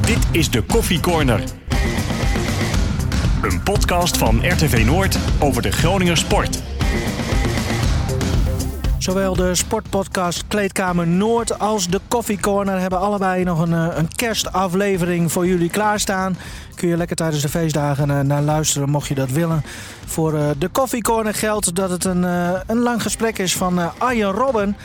[0.00, 1.42] Dit is de Koffie Corner.
[3.42, 6.62] Een podcast van RTV Noord over de Groninger sport.
[8.98, 14.14] Zowel de sportpodcast Kleedkamer Noord als de Coffee Corner hebben allebei nog een, eh, een
[14.16, 16.36] kerstaflevering voor jullie klaarstaan.
[16.74, 19.64] Kun je lekker tijdens de feestdagen eh, naar luisteren mocht je dat willen.
[20.06, 22.22] Voor eh, de Coffee Corner geldt dat het een,
[22.66, 24.76] een lang gesprek is van Arjen Robben.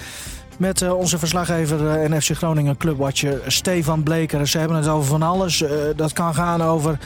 [0.58, 4.48] Met uh, onze verslaggever en FC Groningen clubwatcher Stefan Bleker.
[4.48, 5.62] Ze hebben het over van alles.
[5.62, 7.00] Uh, dat kan gaan over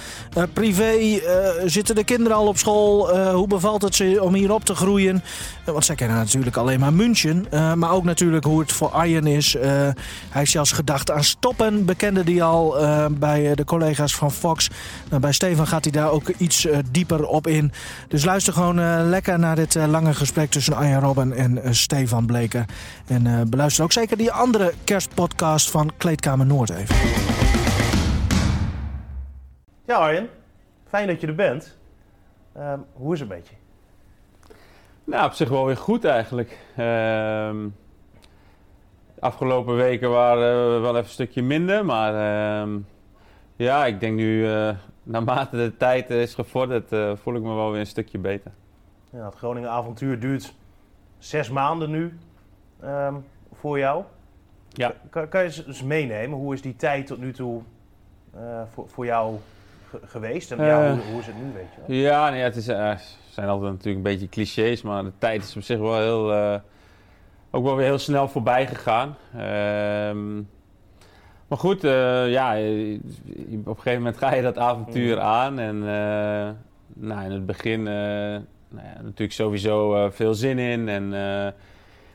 [0.54, 1.20] privé.
[1.66, 3.18] zitten de kinderen al op school?
[3.32, 5.23] hoe bevalt het ze om hier op te groeien?
[5.66, 7.46] want zij kennen natuurlijk alleen maar München.
[7.76, 9.54] maar ook natuurlijk hoe het voor Arjen is.
[9.54, 9.94] hij
[10.30, 11.86] heeft zelfs gedacht aan stoppen.
[11.86, 12.78] Bekende die al
[13.12, 14.70] bij de collega's van Fox.
[15.09, 17.72] Nou, bij Stefan gaat hij daar ook iets dieper op in.
[18.08, 22.66] Dus luister gewoon lekker naar dit lange gesprek tussen Arjen Robben en Stefan Bleker.
[23.08, 26.96] En beluister ook zeker die andere kerstpodcast van Kleedkamer Noord even.
[29.86, 30.30] Ja Arjen,
[30.88, 31.78] fijn dat je er bent.
[32.58, 33.56] Uh, hoe is het met je?
[35.04, 36.58] Nou, op zich wel weer goed eigenlijk.
[36.78, 37.56] Uh,
[39.20, 42.78] afgelopen weken waren we wel even een stukje minder, maar ehm,
[43.56, 44.70] ja, ik denk nu, uh,
[45.03, 48.52] naarmate de tijd is gevorderd, uh, voel ik me wel weer een stukje beter.
[49.12, 50.53] Ja, het Groningen avontuur duurt
[51.18, 52.18] zes maanden nu.
[52.83, 54.03] Um, voor jou.
[54.69, 54.94] Ja.
[55.09, 57.61] Kan, kan, je eens meenemen, hoe is die tijd tot nu toe
[58.35, 59.35] uh, voor, voor jou
[60.05, 60.52] geweest?
[60.52, 61.97] En ja, hoe, hoe, is het nu, weet je wel?
[61.97, 62.91] Ja, nee, het is, uh,
[63.30, 66.61] zijn altijd natuurlijk een beetje clichés, maar de tijd is op zich wel heel,
[67.52, 69.16] ook wel weer heel snel voorbij gegaan.
[69.33, 70.35] Ehm,
[71.47, 75.22] maar goed, ja, op een gegeven moment ga je dat avontuur mm.
[75.22, 75.59] aan.
[75.59, 75.80] En
[76.94, 80.89] nou, in het begin nou ja, natuurlijk sowieso veel zin in.
[80.89, 81.13] En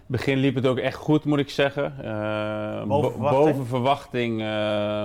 [0.07, 1.95] begin liep het ook echt goed, moet ik zeggen.
[2.05, 3.45] Uh, boven verwachting?
[3.45, 5.05] Boven verwachting uh,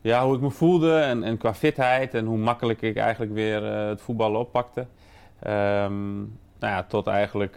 [0.00, 3.62] ja, hoe ik me voelde en, en qua fitheid en hoe makkelijk ik eigenlijk weer
[3.62, 4.80] uh, het voetballen oppakte.
[5.46, 7.52] Um, nou ja, tot eigenlijk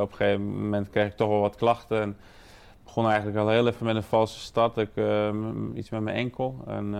[0.00, 2.00] op een gegeven moment kreeg ik toch wel wat klachten.
[2.00, 2.16] En
[2.84, 4.76] begon eigenlijk al heel even met een valse start.
[4.76, 4.90] Ik,
[5.74, 6.56] iets met mijn enkel.
[6.66, 6.90] En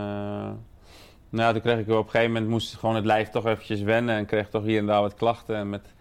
[1.31, 4.16] nou, toen kreeg ik op een gegeven moment moest gewoon het lijf toch eventjes wennen.
[4.16, 5.56] En kreeg toch hier en daar wat klachten.
[5.56, 5.94] En met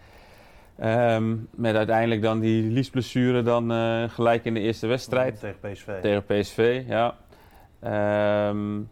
[0.84, 5.40] Um, met uiteindelijk dan die liesblessure dan uh, gelijk in de eerste wedstrijd.
[5.40, 6.00] Tegen PSV.
[6.00, 7.14] Tegen PSV, ja.
[8.48, 8.90] Um,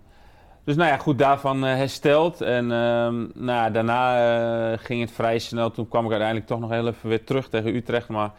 [0.64, 2.40] dus nou ja, goed, daarvan uh, hersteld.
[2.40, 5.70] En um, nou, daarna uh, ging het vrij snel.
[5.70, 8.08] Toen kwam ik uiteindelijk toch nog heel even weer terug tegen Utrecht.
[8.08, 8.30] Maar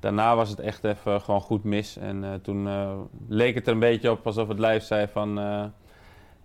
[0.00, 1.96] daarna was het echt even gewoon goed mis.
[1.96, 2.68] En toen
[3.28, 5.40] leek het er een beetje op alsof het lijf zei van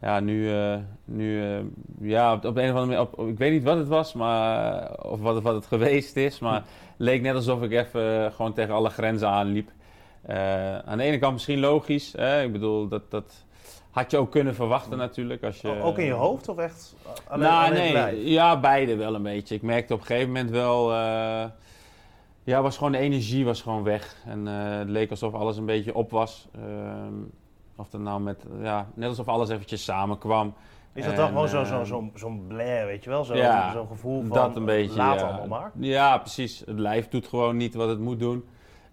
[0.02, 0.76] ja, nu, uh,
[1.06, 1.60] nu uh,
[2.00, 5.20] ja, op, een of andere manier, op, ik weet niet wat het was, maar, of
[5.22, 6.64] wat, wat het geweest is, maar het
[6.98, 9.70] leek net alsof ik even uh, gewoon tegen alle grenzen aanliep.
[10.86, 12.44] aan de ene kant misschien logisch, hè?
[12.44, 13.46] ik bedoel, dat, dat
[13.92, 15.44] had je ook kunnen verwachten natuurlijk.
[15.44, 16.96] Als je, ook in je hoofd of echt
[17.28, 19.56] alleen, nou, alleen nee, Ja, beide wel een beetje.
[19.56, 20.94] Ik merkte op een gegeven moment wel,
[22.44, 24.16] ja, was gewoon de energie was gewoon weg.
[24.26, 26.48] En het leek alsof alles een beetje op was.
[26.56, 27.14] Ehm,
[27.82, 30.54] of dat nou met, ja, net alsof alles eventjes samenkwam.
[30.94, 33.24] Is dat dan gewoon zo'n zo, zo, zo ehm, blair, weet je wel?
[33.24, 35.26] Zo'n ja, zo gevoel van dat een beetje, laat ja.
[35.26, 35.72] allemaal maar.
[35.76, 36.60] Ja, precies.
[36.60, 38.46] Het lijf doet gewoon niet wat het moet doen.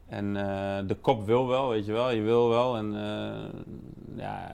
[0.08, 2.10] En uh, de kop wil wel, weet je wel.
[2.10, 2.76] Je wil wel.
[2.76, 3.60] En uh,
[4.16, 4.50] ja,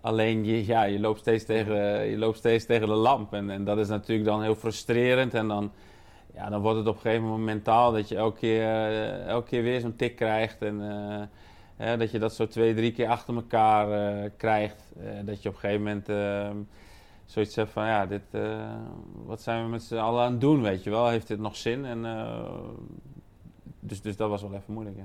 [0.00, 3.32] alleen je, ja, je, loopt steeds tegen, je loopt steeds tegen de lamp.
[3.32, 5.34] En, en dat is natuurlijk dan heel frustrerend.
[5.34, 5.72] En dan,
[6.34, 9.48] ja, dan wordt het op een gegeven moment mentaal dat je elke keer, uh, elke
[9.48, 10.62] keer weer zo'n tik krijgt.
[10.62, 10.80] En
[11.78, 14.92] dat je dat zo twee, drie keer achter elkaar uh, krijgt.
[15.00, 16.50] Uh, dat je op een gegeven moment uh,
[17.24, 18.74] zoiets hebt van, ja, dit, eh,
[19.24, 21.08] wat zijn we met z'n allen aan het doen, weet je wel?
[21.08, 21.84] Heeft dit nog zin?
[21.84, 22.02] En,
[23.80, 24.96] dus, dus dat was wel even moeilijk,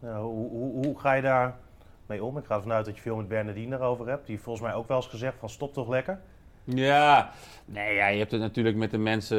[0.00, 0.20] ja.
[0.20, 1.56] hoe, hoe, hoe, ga je daar
[2.06, 2.38] mee om?
[2.38, 4.20] Ik ga ervan uit dat je veel met Bernardine erover hebt.
[4.20, 6.20] Die heeft volgens mij ook wel eens gezegd van, stop toch lekker?
[6.64, 7.30] Ja,
[7.64, 9.38] nee, ja, je hebt het natuurlijk met de mensen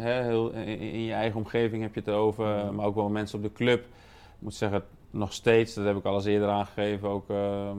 [0.00, 3.44] hè, heel, in, je eigen omgeving heb je het over, maar ook wel mensen op
[3.44, 3.80] de club.
[3.80, 3.86] Ik
[4.38, 7.70] moet zeggen, nog steeds, dat heb ik al eens eerder aangegeven, ook uh,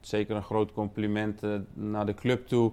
[0.00, 2.72] zeker een groot compliment uh, naar de club toe.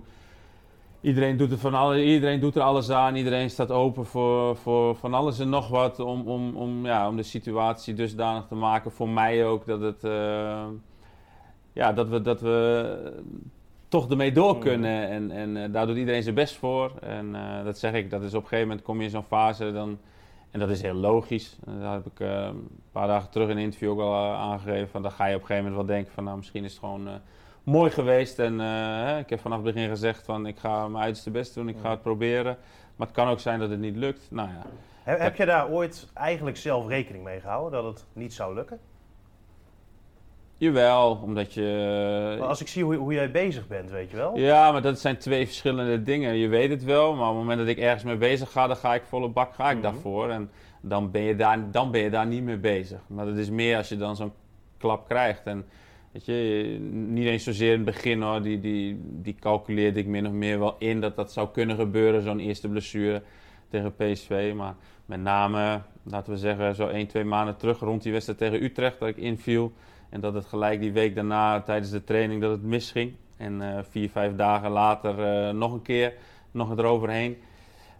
[1.01, 4.95] Iedereen doet, er van alle, iedereen doet er alles aan, iedereen staat open voor, voor
[4.95, 8.91] van alles en nog wat om, om, om, ja, om de situatie dusdanig te maken.
[8.91, 10.65] Voor mij ook dat, het, uh,
[11.73, 13.23] ja, dat, we, dat we
[13.87, 14.59] toch ermee door mm.
[14.59, 15.09] kunnen.
[15.09, 16.91] En, en daar doet iedereen zijn best voor.
[16.99, 19.71] En dat zeg ik, dat is op een gegeven moment kom je in zo'n fase,
[19.71, 19.97] dan
[20.51, 21.57] en dat is heel logisch.
[21.79, 24.89] Daar heb ik uh, een paar dagen terug in een interview ook al uh, aangegeven.
[24.89, 26.79] Van, dan ga je op een gegeven moment wel denken van nou misschien is het
[26.79, 27.13] gewoon uh,
[27.63, 28.39] mooi geweest.
[28.39, 28.53] En
[29.19, 31.89] ik heb vanaf het begin gezegd van ik ga mijn uiterste best doen, ik ga
[31.89, 32.57] het proberen.
[32.95, 34.27] Maar het kan ook zijn dat het niet lukt.
[34.31, 34.65] Nou ja.
[35.03, 38.79] Heb, heb je daar ooit eigenlijk zelf rekening mee gehouden dat het niet zou lukken?
[40.61, 42.35] Jawel, omdat je...
[42.39, 44.37] Maar als ik zie hoe, hoe jij bezig bent, weet je wel?
[44.37, 46.35] Ja, maar dat zijn twee verschillende dingen.
[46.35, 48.75] Je weet het wel, maar op het moment dat ik ergens mee bezig ga, dan
[48.75, 49.81] ga ik volle bak ga ik Mhm.
[49.83, 50.29] daarvoor.
[50.29, 50.49] En
[50.81, 52.99] dan ben, je daar, dan ben je daar niet mee bezig.
[53.07, 54.31] Maar dat is meer als je dan zo'n
[54.77, 55.43] klap krijgt.
[55.43, 55.65] En
[56.11, 60.25] weet je, niet eens zozeer in het begin hoor, die, die, die calculeerde ik min
[60.25, 63.21] of meer wel in dat dat zou kunnen gebeuren, zo'n eerste blessure
[63.69, 64.51] tegen PSV.
[64.55, 64.75] Maar
[65.05, 68.99] met name, laten we zeggen, zo 1, 2 maanden terug rond die wedstrijd tegen Utrecht,
[68.99, 69.71] dat ik inviel.
[70.11, 73.13] En dat het gelijk die week daarna tijdens de training dat het misging.
[73.37, 76.13] En eh, vier, vijf dagen later eh, nog een keer,
[76.51, 77.37] nog eroverheen.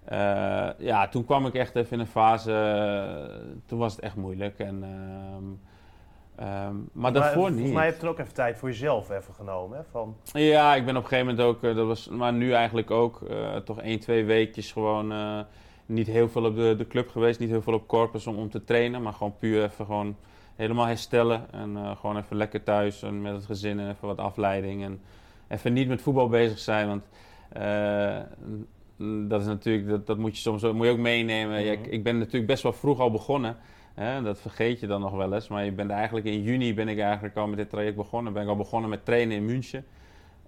[0.04, 2.52] Eh, ja, toen kwam ik echt even in een fase,
[3.66, 4.60] toen was het echt moeilijk.
[4.60, 4.84] En,
[6.36, 7.74] ehm, maar daarvoor volgens niet.
[7.74, 9.78] mij heb je ook even tijd voor jezelf even genomen.
[9.78, 9.84] Hè?
[9.92, 13.22] Van, Ja, ik ben op een gegeven moment ook, dat was, maar nu eigenlijk ook,
[13.66, 15.14] toch één, twee weekjes gewoon
[15.86, 18.50] niet heel veel op de, de club geweest, niet heel veel op corpus om, om
[18.50, 20.16] te trainen, maar gewoon puur even gewoon
[20.62, 24.18] helemaal herstellen en eh, gewoon even lekker thuis en met het gezin en even wat
[24.18, 25.00] afleiding en
[25.48, 27.04] even niet met voetbal bezig zijn, want
[27.52, 28.20] eh,
[29.28, 31.64] dat is natuurlijk, dat, dat moet je soms ook- moet je ook meenemen.
[31.64, 31.84] Mhm.
[31.90, 33.58] ik ben natuurlijk best wel vroeg al begonnen.
[33.94, 35.48] Hè, dat vergeet je dan nog wel eens.
[35.48, 38.34] Maar je bent eigenlijk in juni ben ik eigenlijk al met dit traject begonnen.
[38.34, 39.86] Ben ik al begonnen met trainen in München.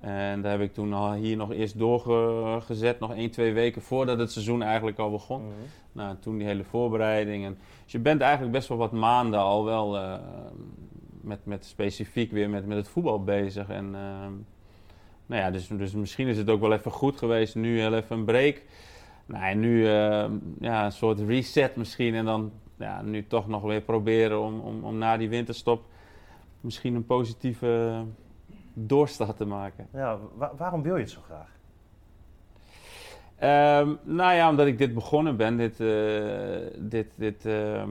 [0.03, 4.19] En daar heb ik toen al hier nog eerst doorgezet, nog één, twee weken voordat
[4.19, 5.41] het seizoen eigenlijk al begon.
[5.41, 5.53] Mhm.
[5.91, 7.45] Nou, toen die hele voorbereiding.
[7.45, 10.13] En, dus je bent eigenlijk best wel wat maanden al wel eh,
[11.21, 13.69] met, met specifiek weer met, met het voetbal bezig.
[13.69, 14.31] En ehm,
[15.25, 17.55] nou ja, dus, dus misschien is het ook wel even goed geweest.
[17.55, 18.61] Nu heel even een break.
[19.25, 20.25] Nou, en nu eh,
[20.59, 22.15] ja, een soort reset misschien.
[22.15, 25.83] En dan ja, nu toch nog weer proberen om, om, om na die winterstop
[26.61, 28.03] misschien een positieve
[28.73, 29.87] doorstart te maken.
[29.93, 31.49] Ja, wa- waarom wil je het zo graag?
[33.37, 35.87] Ehm, nou ja, omdat ik dit begonnen ben, dit, eh,
[36.77, 37.89] dit, dit, ehm,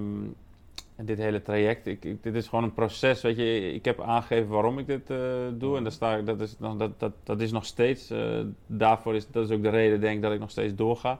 [0.96, 1.86] dit hele traject.
[1.86, 3.72] Ik, ik- dit is gewoon een proces, weet je.
[3.72, 5.18] Ik heb aangegeven waarom ik dit eh,
[5.54, 5.76] doe.
[5.76, 8.10] En daar sta dat, is, nog- dat, dat, dat is nog steeds.
[8.10, 11.18] eh, daarvoor is, dat is ook de reden, denk ik, dat ik nog steeds doorga.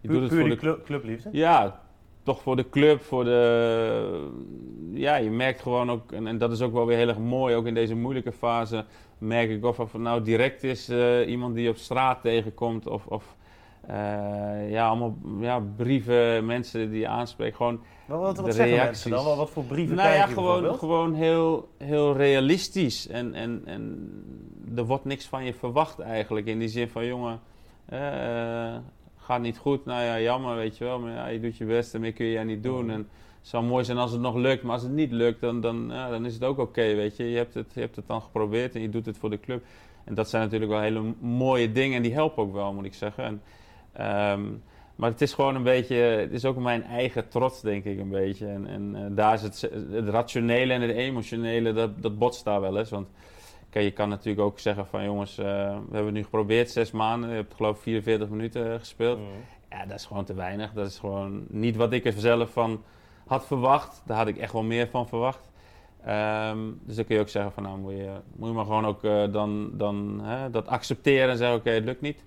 [0.00, 1.28] Je doet het voor de club, clubliefde?
[1.32, 1.80] ja,
[2.22, 4.28] toch voor de club, voor de...
[4.92, 7.54] Ja, je merkt gewoon ook, en, en dat is ook wel weer heel erg mooi,
[7.54, 8.84] ook in deze moeilijke fase,
[9.18, 13.06] merk ik of het nou direct is eh, iemand die je op straat tegenkomt, of,
[13.06, 13.36] of
[13.86, 17.56] eh, ja, allemaal ja, brieven, mensen die je aanspreekt.
[17.56, 19.36] Gewoon, Wat, wat, wat De zeggen mensen dan?
[19.36, 23.08] Wat, voor brieven nou krijg ja, je gewoon, gewoon heel, heel realistisch.
[23.08, 24.10] En, en, en
[24.76, 27.40] er wordt niks van je verwacht eigenlijk, in die zin van, jongen,
[27.84, 28.76] eh,
[29.16, 31.94] gaat niet goed, nou ja, jammer, weet je wel, maar ja, je doet je best
[31.94, 32.90] en meer kun je niet doen.
[32.90, 33.06] En het
[33.44, 36.10] zou mooi zijn als het nog lukt, maar als het niet lukt, dan, dan, ja,
[36.10, 37.30] dan is het ook oké, weet je.
[37.30, 39.64] Je hebt, het, je hebt het dan geprobeerd en je doet het voor de club.
[40.04, 42.94] En dat zijn natuurlijk wel hele mooie dingen en die helpen ook wel, moet ik
[42.94, 43.24] zeggen.
[43.24, 43.42] En,
[43.92, 44.42] ehm,
[44.96, 48.08] maar het is gewoon een beetje, het is ook mijn eigen trots, denk ik, een
[48.08, 48.46] beetje.
[48.46, 52.60] En, en eh, daar is het, het rationele en het emotionele, dat, dat botst daar
[52.60, 52.90] wel eens.
[52.90, 53.08] Want
[53.70, 56.90] kijk, je kan natuurlijk ook zeggen van, jongens, eh, we hebben het nu geprobeerd, zes
[56.90, 57.30] maanden.
[57.30, 59.18] Je hebt geloof ik 44 minuten eh, gespeeld.
[59.18, 59.28] Mhm.
[59.70, 60.72] Ja, dat is gewoon te weinig.
[60.72, 62.82] Dat is gewoon niet wat ik er zelf van
[63.26, 64.02] had verwacht.
[64.06, 65.50] Daar had ik echt wel meer van verwacht.
[66.04, 68.86] Ehm, dus dan kun je ook zeggen van nou moet je, moet je maar gewoon
[68.86, 72.24] ook eh, dan, dan hè, dat accepteren en zeggen oké het lukt niet.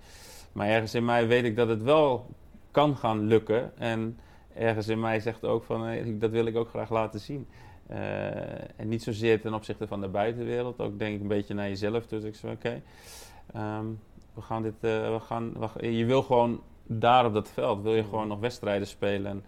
[0.52, 2.30] Maar ergens in mij weet ik dat het wel
[2.72, 3.78] kan gaan lukken.
[3.78, 4.20] En
[4.56, 7.48] ergens in mij zegt ook van hey, dat wil ik ook graag laten zien.
[7.88, 10.80] Eh, en niet zozeer ten opzichte van de buitenwereld.
[10.80, 12.08] Ook denk ik een beetje naar jezelf.
[12.08, 12.82] Dus ik zeg oké,
[13.54, 13.86] ehm,
[14.34, 17.96] we gaan dit, eh, we gaan, we je wil gewoon daar op dat veld, wil
[17.96, 19.44] je gewoon nog wedstrijden spelen.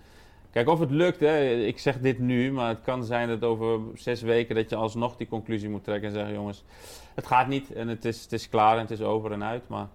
[0.51, 3.79] Kijk, of het lukt, hè, ik zeg dit nu, maar het kan zijn dat over
[3.96, 6.63] zes weken dat je alsnog die conclusie moet trekken en zeggen, jongens,
[7.15, 9.68] het gaat niet en het is, het is klaar en het is over en uit.
[9.68, 9.88] Maar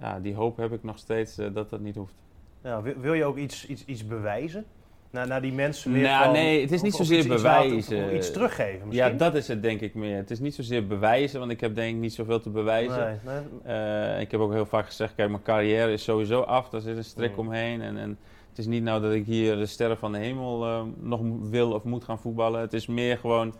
[0.00, 2.14] ja, die hoop heb ik nog steeds eh, dat dat niet hoeft.
[2.62, 4.64] Ja, wil, wil je ook iets, iets, iets bewijzen?
[5.10, 8.16] Naar, naar die mensen weer Nou, van- nee, het is niet of- zozeer iets- bewijzen.
[8.16, 9.10] iets teruggeven misschien?
[9.12, 10.16] Ja, dat is het denk ik meer.
[10.16, 13.20] Het is niet zozeer bewijzen, want ik heb denk ik niet zoveel te bewijzen.
[13.24, 13.74] Nee, nee.
[13.76, 16.68] Eh, ik heb ook heel vaak gezegd, kijk, mijn carrière is sowieso af.
[16.68, 17.38] Daar zit een strik Mm.
[17.38, 17.80] omheen.
[17.82, 18.18] En, en
[18.58, 21.72] het is niet nou dat ik hier de sterren van de hemel eh, nog wil
[21.72, 22.60] of moet gaan voetballen.
[22.60, 23.54] Het is meer gewoon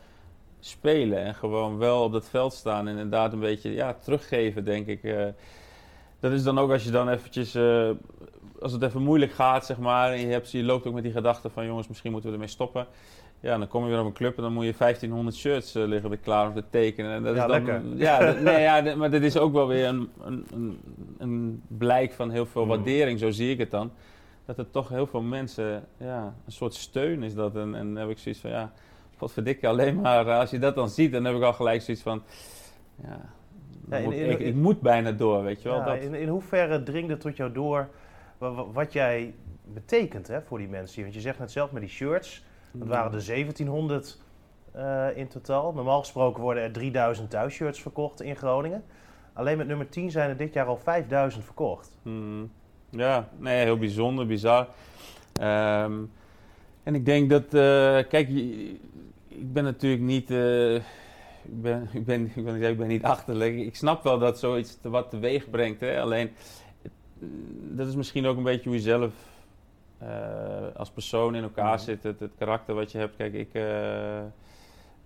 [0.61, 2.81] spelen en gewoon wel op dat veld staan.
[2.89, 5.03] En inderdaad een beetje ja, teruggeven, denk ik.
[5.03, 5.27] Eh,
[6.21, 7.55] dat is dan ook als je dan eventjes...
[7.55, 7.91] eh,
[8.61, 11.13] als het even moeilijk gaat, zeg maar, en je, hebt, je loopt ook met die
[11.13, 11.67] gedachte van...
[11.67, 12.87] jongens, misschien moeten we ermee stoppen.
[13.41, 15.85] Ja, dan kom je weer op een club en dan moet je 1500 shirts eh,
[15.87, 17.11] liggen er klaar om te tekenen.
[17.13, 17.83] En dat Ja, is dan, lekker.
[18.07, 20.79] Ja, nee, ja, maar dit is ook wel weer een, een, een,
[21.19, 22.69] een blijk van heel veel Mm.
[22.69, 23.91] waardering, zo zie ik het dan.
[24.49, 27.57] Dat er toch heel veel mensen, ja, een soort steun is dat.
[27.57, 28.73] En, en dan heb ik zoiets van, ja,
[29.19, 30.27] wat verdikke alleen maar.
[30.27, 32.23] eh, Als je dat dan ziet, dan heb ik al gelijk zoiets van,
[33.03, 33.21] ja,
[33.91, 35.79] Ja, in- moet- in- ik, ik moet bijna door, weet je wel.
[35.79, 35.97] Ja, dat.
[36.03, 37.89] in, in hoeverre dringt het tot jou door
[38.39, 41.03] wa- wa- wat jij betekent hè, voor die mensen?
[41.03, 42.89] Want je zegt net zelf met die shirts, dat Mm.
[42.89, 44.19] waren de 1700
[44.73, 45.73] eh, in totaal.
[45.73, 48.85] Normaal gesproken worden er 3000 thuisshirts verkocht in Groningen.
[49.33, 51.93] Alleen met nummer 10 zijn er dit jaar al 5000 verkocht.
[52.03, 52.51] Hmm.
[52.91, 54.69] Ja, nee, heel bijzonder, bizar.
[55.33, 55.93] Ehm,
[56.83, 57.49] en ik denk dat,
[58.09, 58.29] kijk,
[59.29, 60.31] ik ben natuurlijk niet
[61.49, 63.57] ik ben, ik ben, ik ben, ik ben niet achterlijk.
[63.57, 65.81] Ik snap wel dat zoiets te, wat teweeg brengt.
[65.81, 66.01] Hè?
[66.01, 66.31] Alleen,
[67.61, 69.13] dat is misschien ook een beetje hoe je zelf
[70.03, 70.09] uh,
[70.77, 71.85] als persoon in elkaar mhm.
[71.85, 72.03] zit.
[72.03, 73.17] Het, het, karakter wat je hebt.
[73.17, 73.55] Kijk, ik,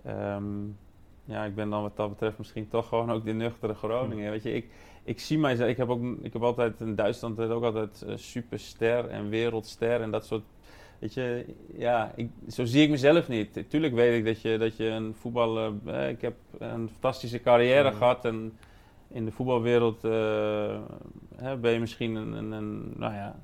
[0.07, 0.79] um,
[1.25, 4.31] ja, ik ben dan wat dat betreft misschien toch gewoon ook de nuchtere Groningen.
[4.31, 4.71] Weet je, ik,
[5.05, 9.09] ik zie mijzelf, ik heb, ook, ik heb altijd in Duitsland ook altijd uh, superster
[9.09, 10.45] en wereldster en dat soort
[11.02, 13.71] Weet je, ja, ik, zo zie ik mezelf niet.
[13.71, 15.73] Tuurlijk weet ik dat je, dat je een voetballer...
[15.87, 18.59] Eh, ik heb een fantastische carrière gehad en
[19.09, 20.12] in de voetbalwereld uh,
[21.37, 23.37] hè, ben je misschien een, een, een, nou ja,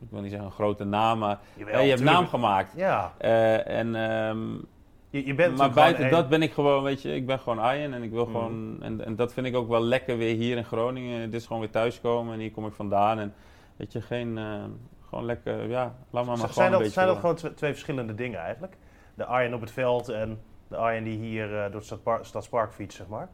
[0.00, 2.72] ik wil niet zeggen een grote naam, maar Jawel, je hebt naam gemaakt.
[2.76, 3.14] Ja.
[3.18, 4.66] En, um,
[5.14, 7.94] je, je bent maar buiten dat ben ik gewoon, weet je, ik ben gewoon Arjen
[7.94, 8.32] en ik wil mm.
[8.32, 11.20] gewoon, en, en dat vind ik ook wel lekker weer hier in Groningen.
[11.20, 13.34] Het is gewoon weer thuiskomen en hier kom ik vandaan en
[13.76, 14.64] weet je, geen, uh,
[15.08, 18.76] gewoon lekker, ja, laat maar, maar zijn dat, Zijn dat gewoon twee, verschillende dingen eigenlijk?
[19.14, 21.82] De Arjen op het veld en de Arjen die hier uh, door
[22.16, 23.28] het Stadspark fietst, zeg maar?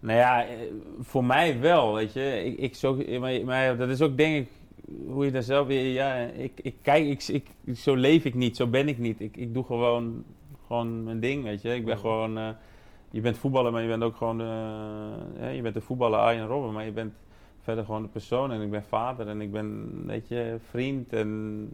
[0.00, 0.56] Nou ja, eh,
[1.00, 2.44] voor mij wel, weet je.
[2.44, 4.48] Ik, ik zo, maar, maar dat is ook denk ik
[5.06, 5.92] hoe je daar zelf weer...
[5.92, 7.28] Ja, ik, ik kijk, ik,
[7.64, 9.20] ik, zo leef ik niet, zo ben ik niet.
[9.20, 10.24] Ik, ik doe gewoon,
[10.72, 11.74] gewoon mijn ding, weet je.
[11.74, 12.38] Ik ben gewoon...
[12.38, 12.48] Uh,
[13.10, 14.40] je bent voetballer, maar je bent ook gewoon...
[14.40, 17.12] Uh, je bent de voetballer Arjen Robben, maar je bent
[17.62, 18.52] verder gewoon de persoon.
[18.52, 21.68] En ik ben vader en ik ben, weet je, vriend en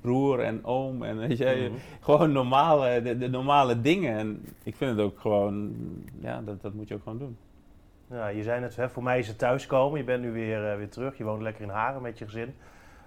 [0.00, 1.02] broer en oom.
[1.02, 1.80] En weet je, mhm.
[2.00, 4.18] gewoon normale, de, de, normale dingen.
[4.18, 5.74] En ik vind het ook gewoon,
[6.20, 7.36] ja, dat, dat moet je ook gewoon doen.
[8.10, 9.98] Ja, je zei net, hè, voor mij is het thuiskomen.
[9.98, 11.18] Je bent nu weer, uh, weer terug.
[11.18, 12.54] Je woont lekker in Haren met je gezin.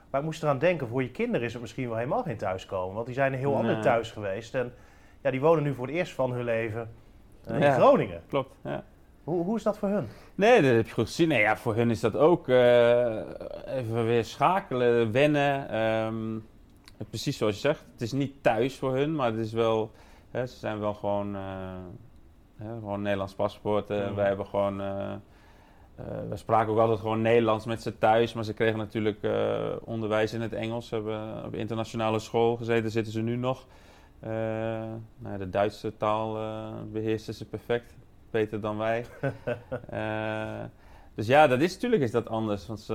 [0.09, 2.93] Maar ik moest eraan denken, voor je kinderen is het misschien wel helemaal geen thuiskomen.
[2.93, 4.55] Want die zijn een heel ander thuis geweest.
[4.55, 4.73] En
[5.23, 6.89] ja, die wonen nu voor het eerst van hun leven
[7.51, 8.21] uh, in Groningen.
[8.27, 8.83] Klopt, ja.
[9.23, 10.07] Hoe, hoe is dat voor hun?
[10.35, 11.27] Nee, dat heb je goed gezien.
[11.27, 13.15] Nee, ja, voor hun is dat ook uh,
[13.65, 15.77] even weer schakelen, wennen.
[15.79, 16.45] Um,
[17.09, 17.85] precies zoals je zegt.
[17.91, 19.91] Het is niet thuis voor hun, maar het is wel...
[20.31, 21.35] Hè, ze zijn wel gewoon...
[21.35, 21.41] Uh,
[22.55, 23.89] hè, gewoon Nederlands paspoort.
[23.89, 24.77] Uh, Wij hebben gewoon...
[26.29, 28.33] we spraken ook altijd gewoon Nederlands met ze thuis.
[28.33, 29.27] Maar ze kregen natuurlijk
[29.83, 30.87] onderwijs in het Engels.
[30.87, 32.91] Ze hebben op internationale school gezeten.
[32.91, 33.65] Zitten ze nu nog.
[35.17, 36.37] Nou, de Duitse taal
[36.91, 37.93] beheersen ze perfect
[38.33, 39.05] beter dan wij.
[39.93, 40.63] uh,
[41.15, 42.67] dus ja, dat is natuurlijk is dat anders.
[42.67, 42.87] Want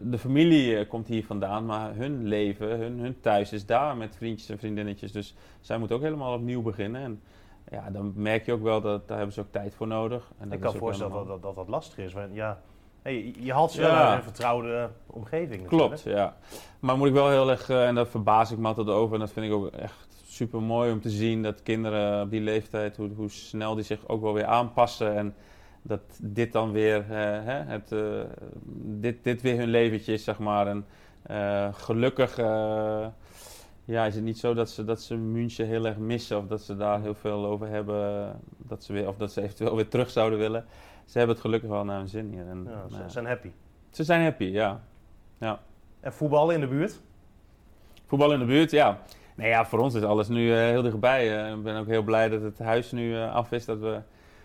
[0.00, 4.16] de familie eh, komt hier vandaan, maar hun leven, hun, hun thuis is daar met
[4.16, 5.12] vriendjes en vriendinnetjes.
[5.12, 7.02] Dus zij moeten ook helemaal opnieuw beginnen.
[7.02, 7.22] En
[7.70, 10.32] ja, dan merk je ook wel dat daar hebben ze ook tijd voor nodig.
[10.38, 12.12] En Ik kan voorstellen dat, dat, dat dat lastig is.
[12.12, 12.60] Want ja,
[13.02, 15.66] hey, je haalt ze wel in een vertrouwde omgeving.
[15.66, 16.36] Klopt, ja.
[16.80, 19.20] Maar moet ik wel heel erg, uh, en dat verbaas ik me altijd over, en
[19.20, 22.96] dat vind ik ook echt super mooi om te zien dat kinderen op die leeftijd,
[22.96, 25.16] hoe, hoe snel die zich ook wel weer aanpassen.
[25.16, 25.34] En
[25.82, 28.20] dat dit dan weer, uh, hè, het, uh,
[29.00, 30.66] dit, dit weer hun leventje is, zeg maar.
[30.66, 30.86] En
[31.30, 32.36] uh, gelukkig
[33.84, 36.62] ja, is het niet zo dat ze, dat ze München heel erg missen of dat
[36.62, 38.32] ze daar heel veel over hebben.
[38.56, 40.64] Dat ze weer, of dat ze eventueel weer terug zouden willen.
[41.04, 42.48] Ze hebben het gelukkig wel naar hun zin hier.
[42.48, 43.50] En, ja, ze zijn happy.
[43.90, 44.80] Ze zijn happy, ja.
[45.38, 45.60] ja.
[46.00, 47.00] En voetbal in de buurt?
[48.06, 49.00] Voetbal in de buurt, ja.
[49.36, 51.46] Nee, ja, voor ons is alles nu uh, heel dichtbij.
[51.46, 54.00] Uh, ik ben ook heel blij dat het huis nu uh, af is, dat we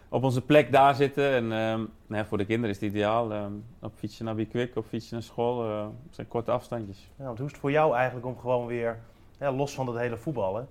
[0.09, 1.31] op onze plek daar zitten.
[1.31, 3.49] En nou ja, voor de kinderen is het ideaal.
[3.81, 5.91] op fietsen naar Bikwik, op fietsen naar school.
[6.09, 7.09] zijn korte afstandjes.
[7.17, 8.99] Ja, want hoe is het voor jou eigenlijk om gewoon weer,
[9.39, 10.67] ja, los van het hele voetballen,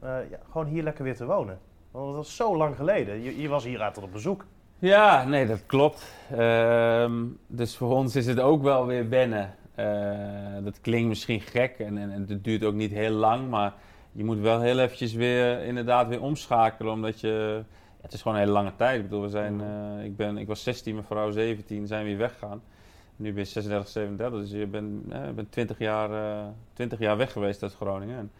[0.00, 1.58] ja, gewoon hier lekker weer te wonen?
[1.90, 3.22] Want dat was zo lang geleden.
[3.22, 4.44] Je, je was hier altijd op bezoek.
[4.78, 6.12] Ja, nee, dat klopt.
[6.30, 7.12] Ehm,
[7.46, 9.54] dus voor ons is het ook wel weer wennen.
[9.78, 13.74] Uh, dat klinkt misschien gek en, en, en, het duurt ook niet heel lang, maar
[14.12, 17.62] je moet wel heel eventjes weer inderdaad weer omschakelen, omdat je...
[18.00, 18.96] Het is gewoon een hele lange tijd.
[18.96, 22.08] Ik bedoel, we zijn, uh, ik, ben, ik was 16, mijn vrouw 17, zijn we
[22.08, 22.62] weer weggegaan.
[23.16, 26.10] Nu ben je 36, 37, dus je bent, uh, bent 20, jaar,
[26.72, 28.18] 20 jaar weg geweest uit Groningen.
[28.18, 28.30] En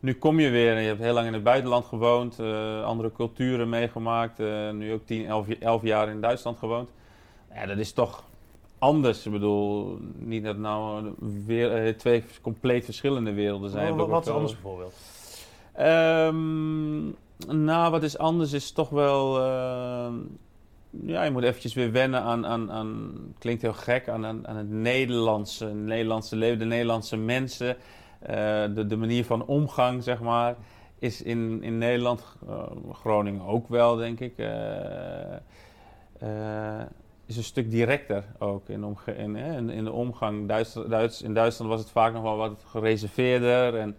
[0.00, 2.40] nu kom je weer en je hebt heel lang in het buitenland gewoond,
[2.84, 4.38] andere culturen meegemaakt,
[4.72, 6.90] nu ook 10, 11, 11 jaar in Duitsland gewoond.
[7.54, 8.24] Ja, dat is toch
[8.84, 9.26] anders.
[9.26, 11.14] Ik bedoel, niet dat nou
[11.46, 13.96] weer eh, twee compleet verschillende werelden zijn.
[13.96, 14.94] Wat, wat is anders bijvoorbeeld?
[15.78, 17.14] Um,
[17.64, 19.38] nou, wat is anders is toch wel...
[19.38, 20.12] Uh,
[20.90, 24.56] ja, je moet eventjes weer wennen aan, aan, aan klinkt heel gek, aan, aan, aan
[24.56, 27.76] het Nederlandse, Nederlandse leven, de Nederlandse mensen.
[28.22, 28.28] Uh,
[28.74, 30.56] de, de manier van omgang, zeg maar,
[30.98, 32.62] is in, in Nederland, uh,
[32.92, 34.36] Groningen ook wel, denk ik
[37.26, 40.48] is een stuk directer ook in, omge in, in, in de omgang.
[40.48, 43.76] Duits, Duits, in Duitsland was het vaak nog wel wat gereserveerder.
[43.76, 43.96] En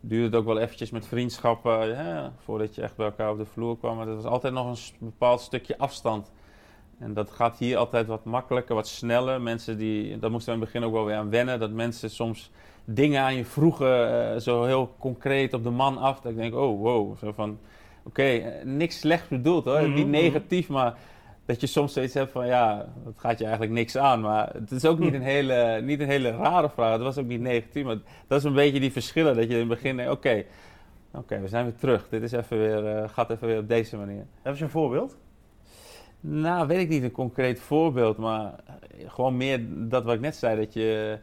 [0.00, 3.44] duurde het ook wel eventjes met vriendschappen, ja, voordat je echt bij elkaar op de
[3.44, 3.96] vloer kwam.
[3.96, 6.32] Maar er was altijd nog een bepaald stukje afstand.
[6.98, 9.40] En dat gaat hier altijd wat makkelijker, wat sneller.
[9.40, 12.10] Mensen die, dat moesten we in het begin ook wel weer aan wennen, dat mensen
[12.10, 12.50] soms
[12.84, 16.20] dingen aan je vroegen, uh, zo heel concreet op de man af.
[16.20, 17.58] Dat ik denk, oh wow, zo van,
[18.04, 19.94] oké, okay, niks slecht bedoeld hoor, mm -hmm.
[19.94, 20.98] niet negatief, maar
[21.46, 24.20] dat je soms zoiets hebt van ja, dat gaat je eigenlijk niks aan.
[24.20, 26.92] Maar het is ook niet een hele, niet een hele rare vraag.
[26.92, 27.84] Het was ook niet negatief.
[27.84, 29.36] Maar dat is een beetje die verschillen.
[29.36, 30.44] Dat je in het begin denkt, oké,
[31.12, 32.08] oké, we zijn weer terug.
[32.08, 34.26] Dit is even weer, uh, gaat even weer op deze manier.
[34.42, 35.16] Heb je een voorbeeld?
[36.20, 38.16] Nou, weet ik niet een concreet voorbeeld.
[38.16, 38.54] Maar
[39.06, 40.56] gewoon meer dat wat ik net zei.
[40.56, 41.18] Dat je...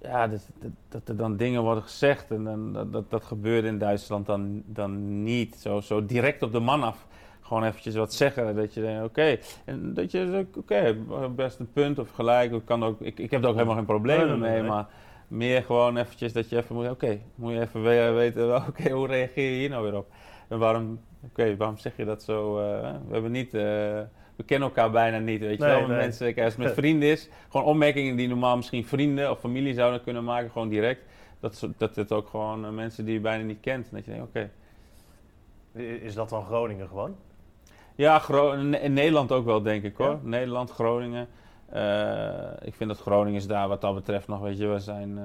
[0.00, 3.68] Ja, dat, dat, dat er dan dingen worden gezegd en dan, dat, dat, dat gebeurde
[3.68, 5.56] in Duitsland dan, dan niet.
[5.56, 7.06] Zo, zo direct op de man af
[7.44, 8.56] gewoon eventjes wat zeggen.
[8.56, 9.38] Dat je denkt, oké.
[9.64, 10.96] En dat je, oké,
[11.34, 12.52] best een punt of gelijk.
[12.52, 14.62] Ik, kan ook, ik, ik heb er ook helemaal geen problemen mee.
[14.62, 14.86] Maar
[15.28, 19.50] meer gewoon eventjes dat je even moet, oké, moet je even weten, oké, hoe reageer
[19.50, 20.06] je hier nou weer op?
[20.48, 22.58] En waarom, oké, waarom zeg je dat zo?
[22.58, 23.60] Uh, we hebben niet, uh,
[24.36, 25.86] we kennen elkaar bijna niet, weet je nee, wel.
[25.86, 25.96] Nee.
[25.96, 30.02] Mensen, als het met vrienden is, gewoon opmerkingen die normaal misschien vrienden of familie zouden
[30.02, 31.02] kunnen maken, gewoon direct.
[31.40, 33.88] Dat, dat het ook gewoon uh, mensen die je bijna niet kent.
[33.90, 34.50] Dat je denkt, oké.
[36.02, 37.16] Is dat dan Groningen gewoon?
[37.94, 38.28] Ja,
[38.80, 40.08] in Nederland ook wel, denk ik hoor.
[40.08, 40.18] Ja?
[40.22, 41.28] Nederland, Groningen.
[41.74, 45.18] Uh, ik vind dat Groningen is daar wat dat betreft nog, weet je, we zijn.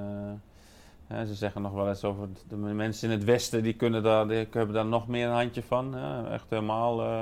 [1.11, 4.27] Uh, ze zeggen nog wel eens over de mensen in het Westen, die kunnen daar,
[4.27, 5.95] die hebben daar nog meer een handje van.
[6.31, 7.21] echt helemaal uh,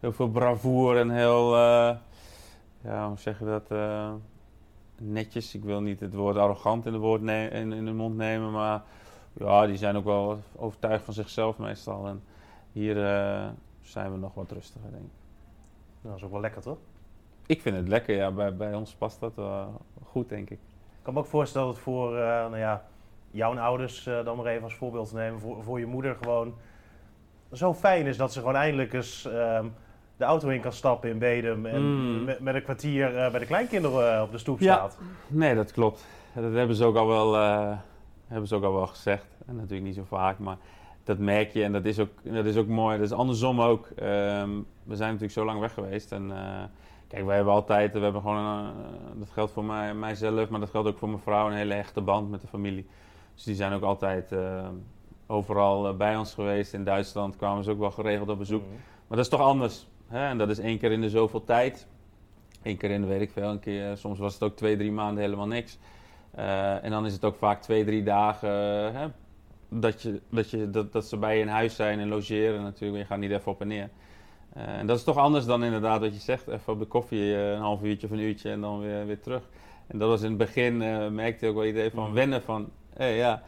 [0.00, 3.78] heel veel bravoer en heel, ja, hoe zeg je dat?
[4.98, 5.54] netjes.
[5.54, 8.82] Ik wil niet het woord arrogant in de, woord in, in de mond nemen, maar
[9.32, 12.06] ja, die zijn ook wel overtuigd van zichzelf meestal.
[12.06, 12.22] En
[12.72, 12.96] hier
[13.84, 15.10] zijn we nog wat rustiger, denk ik.
[16.00, 16.78] Nou, dat is ook wel lekker, toch?
[17.46, 18.30] Ik vind het lekker, ja.
[18.30, 19.66] Bij, bij ons past dat uh,
[20.04, 20.58] goed, denk ik.
[20.58, 22.84] Ik kan me ook voorstellen dat voor uh, nou ja,
[23.30, 26.54] jouw ouders, uh, dan maar even als voorbeeld te nemen, voor, voor je moeder gewoon
[27.52, 29.72] zo fijn is dat ze gewoon eindelijk eens um,
[30.16, 32.24] de auto in kan stappen in Bedum en mm.
[32.24, 34.74] met, met, een kwartier bij de kleinkinderen op de stoep ja.
[34.74, 34.98] staat.
[35.26, 36.06] Nee, dat klopt.
[36.34, 37.34] Dat hebben ze ook al wel,
[38.26, 39.26] hebben ze ook al wel gezegd.
[39.46, 40.56] En natuurlijk niet zo vaak, maar
[41.04, 42.96] dat merk je en dat is ook, dat is ook mooi.
[42.96, 43.88] Dat is andersom ook.
[44.02, 46.12] Um, we zijn natuurlijk zo lang weg geweest.
[46.12, 46.62] En uh,
[47.08, 50.60] kijk, wij hebben altijd, we hebben gewoon, een, uh, dat geldt voor mij, mijzelf, maar
[50.60, 52.86] dat geldt ook voor mijn vrouw, een hele hechte band met de familie.
[53.34, 54.68] Dus die zijn ook altijd uh,
[55.26, 56.72] overal bij ons geweest.
[56.72, 58.62] In Duitsland kwamen ze ook wel geregeld op bezoek.
[58.62, 58.76] Mm -hmm.
[59.06, 59.86] Maar dat is toch anders.
[60.06, 60.28] Hè?
[60.28, 61.86] En dat is één keer in de zoveel tijd.
[62.62, 64.92] Eén keer in de weet ik veel, een keer, soms was het ook twee, drie
[64.92, 65.78] maanden helemaal niks.
[66.82, 68.50] en dan is het ook vaak twee, drie dagen
[68.94, 69.08] hè,
[69.80, 73.02] dat, je, dat, je, dat, dat ze bij je in huis zijn en logeren natuurlijk.
[73.02, 73.90] Je gaat niet even op en neer.
[74.56, 76.48] Uh, en dat is toch anders dan inderdaad wat je zegt.
[76.48, 79.20] Even op de koffie uh, een half uurtje of een uurtje en dan weer, weer
[79.20, 79.42] terug.
[79.86, 82.14] En dat was in het begin, uh, merkte ik ook wel idee van mm.
[82.14, 82.70] wennen van...
[82.94, 83.42] Hey, ja,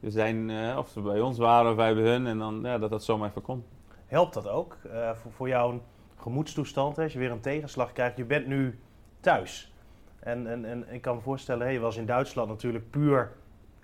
[0.00, 2.26] we zijn, of ze bij ons waren of wij bij hun.
[2.26, 3.66] En dan ja, dat dat zomaar even komt.
[4.06, 4.76] Helpt dat ook
[5.14, 5.80] voor, voor jouw
[6.16, 6.96] gemoedstoestand?
[6.96, 7.02] Hè?
[7.02, 8.16] Als je weer een tegenslag krijgt.
[8.16, 8.78] Je bent nu
[9.20, 9.72] thuis.
[10.18, 13.32] En, en, en ik kan me voorstellen, hey, je was in Duitsland natuurlijk puur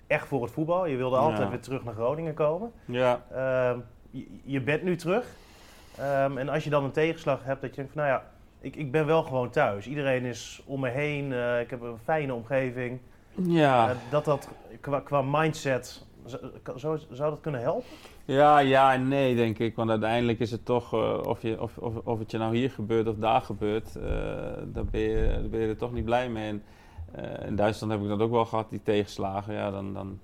[0.07, 0.85] echt voor het voetbal.
[0.85, 1.49] Je wilde altijd ja.
[1.49, 2.71] weer terug naar Groningen komen.
[2.85, 3.21] Ja.
[3.31, 5.25] Uh, je, je, bent nu terug.
[5.99, 8.25] Um, en als je dan een tegenslag hebt, dat je denkt van nou ja,
[8.61, 9.87] ik, ik ben wel gewoon thuis.
[9.87, 11.31] Iedereen is om me heen.
[11.31, 12.99] Uh, ik heb een fijne omgeving.
[13.35, 13.89] Ja.
[13.89, 14.49] Uh, dat dat
[14.81, 16.05] qua, qua mindset,
[16.75, 17.89] zou, zou dat kunnen helpen?
[18.25, 19.75] Ja, ja en nee, denk ik.
[19.75, 22.71] Want uiteindelijk is het toch, uh, of, je, of, of, of het je nou hier
[22.71, 24.03] gebeurt of daar gebeurt, uh,
[24.65, 26.49] daar, ben je, daar ben je er toch niet blij mee.
[26.49, 26.63] En
[27.45, 29.53] in Duitsland heb ik dat ook wel gehad, die tegenslagen.
[29.53, 30.19] Ja, dan, dan...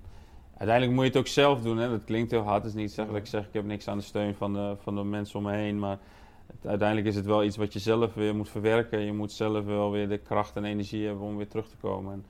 [0.56, 1.78] Uiteindelijk moet je het ook zelf doen.
[1.78, 1.88] Hè?
[1.90, 2.62] Dat klinkt heel hard.
[2.62, 4.76] Het is niet zeg dat ik zeg, ik heb niks aan de steun van de,
[4.82, 5.78] van de mensen om me heen.
[5.78, 5.98] Maar
[6.46, 9.00] het, uiteindelijk is het wel iets wat je zelf weer moet verwerken.
[9.00, 12.12] Je moet zelf wel weer de kracht en energie hebben om weer terug te komen.
[12.12, 12.24] En,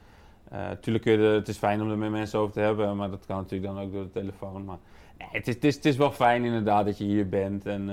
[0.52, 3.10] uh, tuurlijk kun je het is fijn om er met mensen over te hebben, maar
[3.10, 4.64] dat kan natuurlijk dan ook door de telefoon.
[4.64, 4.78] Maar
[5.18, 7.66] nee, het, is, het, is, het is wel fijn inderdaad dat je hier bent.
[7.66, 7.88] En,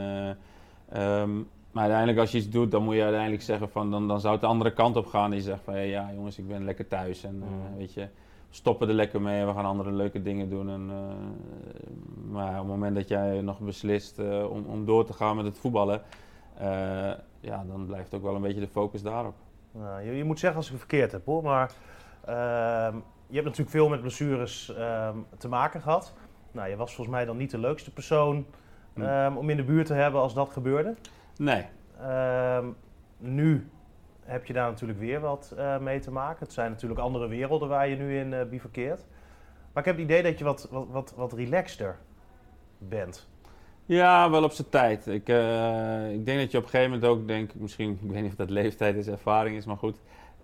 [0.93, 3.91] uh, um, maar uiteindelijk als je iets doet, dan moet je uiteindelijk zeggen van...
[3.91, 5.31] dan, dan zou het de andere kant op gaan.
[5.31, 7.23] Die zegt van, hey, ja jongens, ik ben lekker thuis.
[7.23, 8.07] En uh, weet je,
[8.49, 9.45] stoppen er lekker mee.
[9.45, 10.69] We gaan andere leuke dingen doen.
[10.69, 15.13] En, uh, maar op het moment dat jij nog beslist uh, om, om door te
[15.13, 16.01] gaan met het voetballen...
[17.39, 19.35] ja, dan blijft ook wel een beetje de focus daarop.
[19.71, 21.71] Nou, je, je, moet zeggen als ik het verkeerd heb hoor, maar...
[22.25, 22.95] Ehm,
[23.27, 26.13] je hebt natuurlijk veel met blessures ehm, te maken gehad.
[26.51, 28.45] Nou, je was volgens mij dan niet de leukste persoon
[28.95, 30.95] um, om in de buurt te hebben als dat gebeurde.
[31.41, 31.65] Nee.
[32.01, 32.65] Uh,
[33.17, 33.69] nu
[34.23, 36.43] heb je daar natuurlijk weer wat uh, mee te maken.
[36.45, 39.05] Het zijn natuurlijk andere werelden waar je nu in uh, bivakkeert.
[39.73, 41.97] Maar ik heb het idee dat je wat, wat, wat, wat relaxter
[42.77, 43.27] bent.
[43.85, 45.07] Ja, wel op zijn tijd.
[45.07, 48.21] Ik, uh, ik denk dat je op een gegeven moment ook denkt, misschien, ik weet
[48.21, 49.97] niet of dat leeftijd is, ervaring is, maar goed.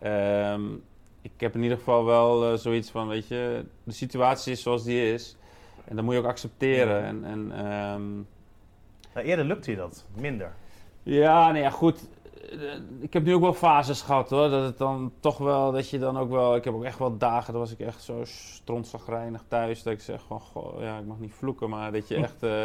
[0.03, 0.83] Um,
[1.21, 5.13] ik heb in ieder geval wel zoiets van, weet je, de situatie is zoals die
[5.13, 5.37] is.
[5.85, 7.03] En dat moet je ook accepteren.
[7.03, 8.13] En, en, ehm,
[9.13, 10.53] nou, eerder lukte je dat, minder.
[11.07, 12.09] Ja, nee, ja, goed.
[12.51, 12.57] Eh,
[12.99, 14.49] ik heb nu ook wel fases gehad hoor.
[14.49, 16.55] Dat het dan toch wel, dat je dan ook wel.
[16.55, 19.83] Ik heb ook echt wel dagen, dan was ik echt zo strontzagrijnig thuis.
[19.83, 22.43] Dat ik zeg van, goh, ja, ik mag niet vloeken, maar dat je echt.
[22.43, 22.63] Uh,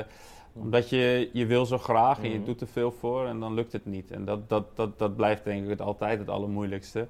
[0.55, 2.45] omdat je, je wil zo graag en je mhm.
[2.45, 4.11] doet er veel voor en dan lukt het niet.
[4.11, 7.07] En dat, dat, dat, dat blijft denk ik het altijd het allermoeilijkste.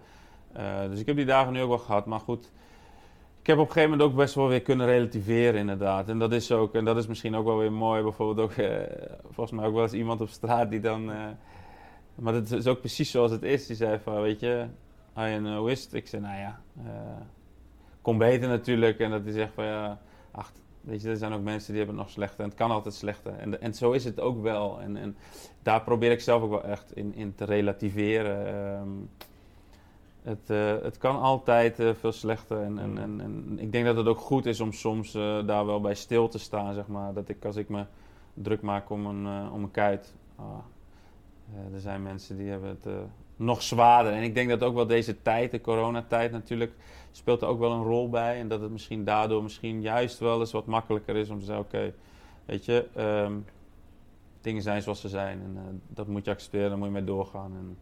[0.57, 2.07] Uh, dus ik heb die dagen nu ook wel gehad.
[2.07, 2.51] Maar goed,
[3.43, 6.09] ik heb op een gegeven moment ook best wel weer kunnen relativeren inderdaad.
[6.09, 8.03] En dat is ook, en dat is misschien ook wel weer mooi.
[8.03, 8.77] Bijvoorbeeld ook, uh,
[9.31, 11.11] volgens mij ook wel eens iemand op straat die dan...
[11.11, 11.17] Uh,
[12.15, 13.67] maar dat is ook precies zoals het is.
[13.67, 14.67] Die zei van, weet je,
[15.13, 15.93] Arjen, hoe is het?
[15.93, 16.61] Ik zei, nou ja,
[18.03, 18.99] kom beter natuurlijk.
[18.99, 20.01] En dat hij zegt van, ja,
[20.31, 22.41] ach, weet je, er zijn ook mensen die hebben het nog slechter.
[22.41, 23.33] En het kan altijd slechter.
[23.39, 24.81] En, en zo is het ook wel.
[24.81, 25.17] En, en
[25.63, 28.55] daar probeer ik zelf ook wel echt in, in te relativeren.
[28.81, 29.11] Um,
[30.23, 32.63] het, uh, het kan altijd uh, veel slechter.
[32.63, 35.67] En, en, en, en, ik denk dat het ook goed is om soms uh, daar
[35.67, 37.13] wel bij stil te staan, zeg maar.
[37.13, 37.85] Dat ik, als ik me
[38.35, 40.15] druk maak om een, om een kuit...
[40.37, 40.47] Ah,
[41.75, 42.95] er zijn mensen die hebben het
[43.37, 44.13] nog zwaarder.
[44.13, 46.73] En ik denk dat ook wel deze tijd, de coronatijd natuurlijk,
[47.11, 48.39] speelt er ook wel een rol bij.
[48.39, 51.65] En dat het misschien daardoor misschien juist wel eens wat makkelijker is om te zeggen...
[51.65, 51.93] Oké,
[52.45, 53.45] weet je, um,
[54.41, 55.41] dingen zijn zoals ze zijn.
[55.41, 57.53] En dat moet je accepteren, daar moet je mee doorgaan.
[57.57, 57.77] En,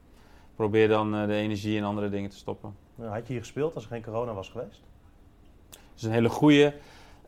[0.61, 2.75] probeer dan uh, de energie in andere dingen te stoppen.
[2.97, 4.81] had je hier gespeeld als er geen corona was geweest?
[5.71, 6.75] Dat is een hele goede.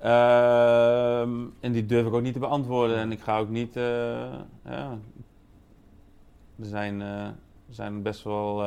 [0.04, 1.20] Uh,
[1.60, 2.96] en die durf ik ook niet te beantwoorden.
[2.96, 3.76] En ik ga ook niet.
[3.76, 3.84] Uh,
[4.64, 4.98] ja.
[6.58, 7.28] Er zijn, uh,
[7.68, 8.64] zijn best wel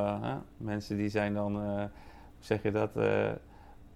[0.58, 1.54] mensen die zijn dan.
[1.56, 1.90] hoe
[2.40, 2.92] zeg je dat?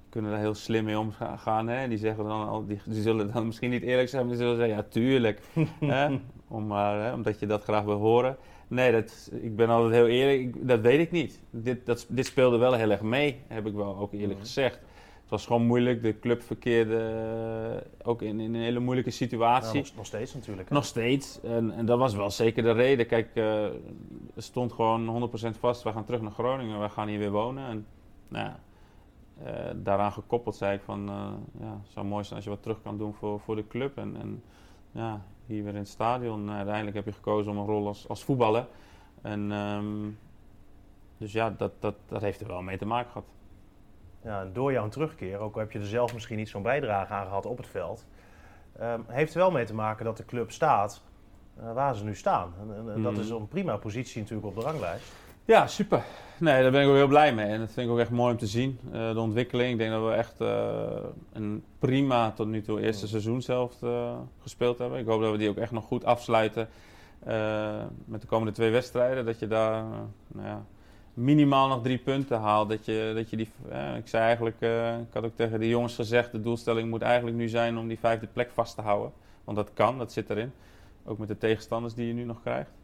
[0.09, 1.67] kunnen daar heel slim mee omgaan.
[1.67, 1.87] Hè?
[1.87, 4.57] Die zeggen dan al, die, die, zullen dan misschien niet eerlijk zijn, maar die zullen
[4.57, 5.41] zeggen: ja, tuurlijk.
[5.79, 6.19] hè?
[6.47, 7.13] Om maar, hè?
[7.13, 8.37] Omdat je dat graag wil horen.
[8.69, 10.67] Nee, dat, ik ben altijd heel eerlijk.
[10.67, 11.39] dat weet ik niet.
[11.49, 14.39] Dit, dat, dit speelde wel heel erg mee, heb ik wel ook eerlijk mhm.
[14.39, 14.79] gezegd.
[15.29, 16.01] Het was gewoon moeilijk.
[16.01, 19.83] De club verkeerde eh, ook in, in, een hele moeilijke situatie.
[19.95, 20.69] nog, steeds natuurlijk.
[20.69, 21.41] Nog steeds.
[21.41, 23.07] En, en, dat was wel zeker de reden.
[23.07, 23.73] Kijk, uh, er
[24.37, 25.83] stond gewoon 100% vast.
[25.83, 26.81] We gaan terug naar Groningen.
[26.81, 27.69] We gaan hier weer wonen.
[27.69, 27.85] En
[28.27, 28.51] nou,
[29.43, 31.09] uh, daaraan gekoppeld zei ik van...
[31.59, 33.97] ja, het zou mooi zijn als je wat terug kan doen voor, voor de club.
[33.97, 34.43] En, en
[34.91, 36.51] ja, hier weer in het stadion.
[36.51, 38.67] uiteindelijk heb je gekozen om een rol als, als voetballer.
[39.21, 40.19] En, um,
[41.17, 43.27] dus ja, dat, dat, dat heeft er wel mee te maken gehad.
[44.23, 47.25] Ja, door jouw terugkeer, ook al heb je er zelf misschien niet zo'n bijdrage aan
[47.25, 48.05] gehad op het veld,
[48.81, 51.03] um, heeft er wel mee te maken dat de club staat
[51.59, 52.53] uh, waar ze nu staan.
[52.59, 53.41] En, en dat is mhm.
[53.41, 55.11] een prima positie natuurlijk op de ranglijst.
[55.49, 56.03] Ja, super.
[56.39, 57.45] Nee, daar ben ik ook heel blij mee.
[57.45, 58.79] En dat vind ik ook echt mooi om te zien.
[58.85, 59.71] Uh, de ontwikkeling.
[59.71, 60.87] Ik denk dat we echt uh,
[61.33, 64.99] een prima tot nu toe eerste seizoen zelf uh, gespeeld hebben.
[64.99, 66.69] Ik hoop dat we die ook echt nog goed afsluiten
[68.05, 69.25] met de komende twee wedstrijden.
[69.25, 69.83] Dat je daar
[70.27, 70.65] nou ja,
[71.13, 72.69] minimaal nog drie punten haalt.
[72.69, 73.51] Dat je, dat je die,
[73.97, 74.61] ik zei eigenlijk,
[75.07, 77.99] ik had ook tegen de jongens gezegd, de doelstelling moet eigenlijk nu zijn om die
[77.99, 79.11] vijfde plek vast te houden.
[79.43, 80.51] Want dat kan, dat zit erin.
[81.05, 82.78] Ook met de tegenstanders die je nu nog krijgt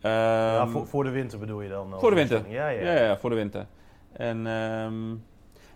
[0.00, 1.94] ja, ehm, voor, voor, de winter bedoel je dan?
[1.98, 2.42] Voor de winter.
[2.48, 2.92] Ja, ja.
[2.92, 3.66] ja, ja voor de winter.
[4.12, 5.22] En, um,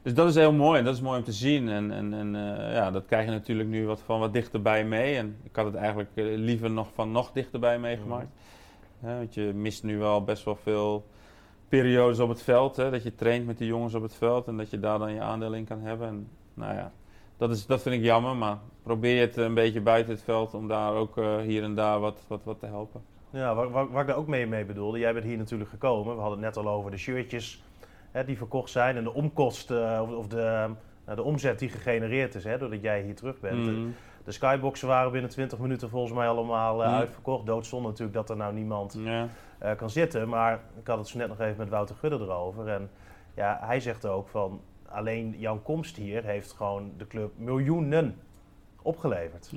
[0.02, 1.68] dus dat is heel mooi en dat is mooi om te zien.
[1.68, 5.16] En, en, en uh, ja, dat krijg je natuurlijk nu wat van wat dichterbij mee.
[5.16, 8.28] En ik had het eigenlijk uh, liever nog van nog dichterbij meegemaakt.
[8.98, 9.16] Mm.
[9.16, 11.06] want je mist nu wel best wel veel
[11.68, 12.76] periodes op het veld.
[12.76, 15.14] Hè, dat je traint met de jongens op het veld en dat je daar dan
[15.14, 16.08] je aandeel in kan hebben.
[16.08, 16.92] En, nou ja,
[17.37, 20.68] dat, is, dat vind ik jammer, maar probeer het een beetje buiten het veld om
[20.68, 23.02] daar ook uh, hier en daar wat, wat, wat te helpen.
[23.32, 26.14] Ja, waar, waar, ik daar ook mee, mee bedoelde, jij bent hier natuurlijk gekomen.
[26.14, 27.62] We hadden het net al over de shirtjes
[28.10, 30.68] hè, die verkocht zijn en de omkosten of, of de,
[31.08, 33.58] uh, de omzet die gegenereerd is hè, doordat jij hier terug bent.
[33.58, 33.88] Mhm.
[34.24, 37.46] De skyboxen waren binnen 20 minuten volgens mij allemaal uh, uitverkocht.
[37.46, 39.22] Doodzonde natuurlijk dat er nou niemand uh,
[39.76, 40.28] kan zitten.
[40.28, 42.68] Maar ik had het zo net nog even met Wouter Gudde erover.
[42.68, 42.90] En
[43.34, 48.16] ja, hij zegt ook van alleen jouw komst hier heeft gewoon de club miljoenen
[48.82, 49.50] opgeleverd.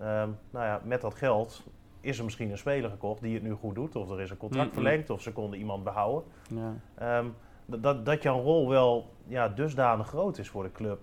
[0.00, 1.64] Um, nou ja, met dat geld
[2.02, 4.36] is er misschien een speler gekocht die het nu goed doet, of er is een
[4.36, 6.22] contract verlengd, of ze konden iemand behouden.
[6.48, 7.18] Ja.
[7.18, 7.34] Um,
[7.66, 10.98] dat, dat jouw rol wel ja, dusdanig groot is voor de club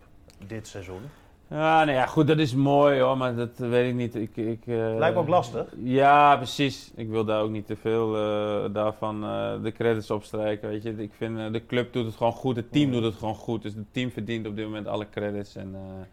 [0.48, 1.02] dit seizoen.
[1.48, 4.16] Ja, nou ja, goed, dat is mooi hoor, maar dat weet ik niet.
[4.16, 5.74] Ik, ik, uh, Lijkt me ook lastig.
[5.84, 6.92] Ja, precies.
[6.96, 10.70] Ik wil daar ook niet te veel uh, daarvan uh, de credits opstrijken.
[10.70, 10.94] Weet je.
[10.98, 13.62] Ik vind de club doet het gewoon goed, het team doet het gewoon goed.
[13.62, 15.56] Dus het team verdient op dit moment alle credits.
[15.56, 16.06] En Ehm,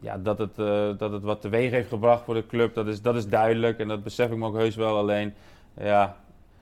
[0.00, 3.02] ja, dat, het, uh, dat het wat teweeg heeft gebracht voor de club, dat is,
[3.02, 3.78] dat is duidelijk.
[3.78, 4.96] En dat besef ik me ook heus wel.
[4.96, 5.34] Alleen,
[5.74, 6.16] ja...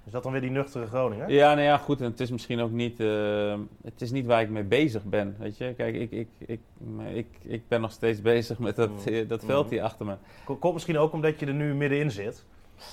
[0.04, 1.28] Is dat dan weer die nuchtere Groningen?
[1.28, 2.00] Ja, nou ja, goed.
[2.00, 5.37] En het is misschien ook niet, uh, het is niet waar ik mee bezig ben,
[5.38, 5.74] weet je.
[5.76, 6.61] Kijk, ik, ik, ik,
[7.12, 9.28] ik, ik ben nog steeds bezig met dat, mm.
[9.28, 9.70] dat veld mm.
[9.70, 10.14] hier achter me.
[10.59, 12.44] Komt misschien ook omdat je er nu middenin zit.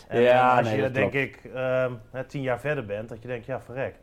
[0.07, 1.91] En ja, als je, denk ik, uh,
[2.27, 3.95] tien jaar verder bent, dat je denkt, ja, verrek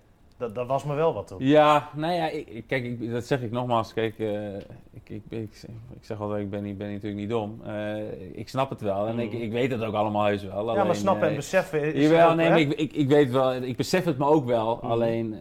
[0.42, 1.38] Dat, dat was me wel wat toen.
[1.40, 3.92] Ja, nou ja, ik, kijk, ik, dat zeg ik nogmaals.
[3.92, 4.62] Kijk, uh, ik,
[5.04, 5.50] ik, ik,
[5.94, 7.60] ik, zeg altijd, ik ben, niet, ben natuurlijk niet dom.
[7.66, 9.40] Uh, ik snap het wel en ik, mm.
[9.40, 10.52] ik weet het ook allemaal heus wel.
[10.52, 13.76] Alleen, ja, maar snappen en beseffen is jawel, nee, ik, ik, ik weet wel, ik
[13.76, 14.78] besef het me ook wel.
[14.82, 14.90] Mm.
[14.90, 15.36] Alleen,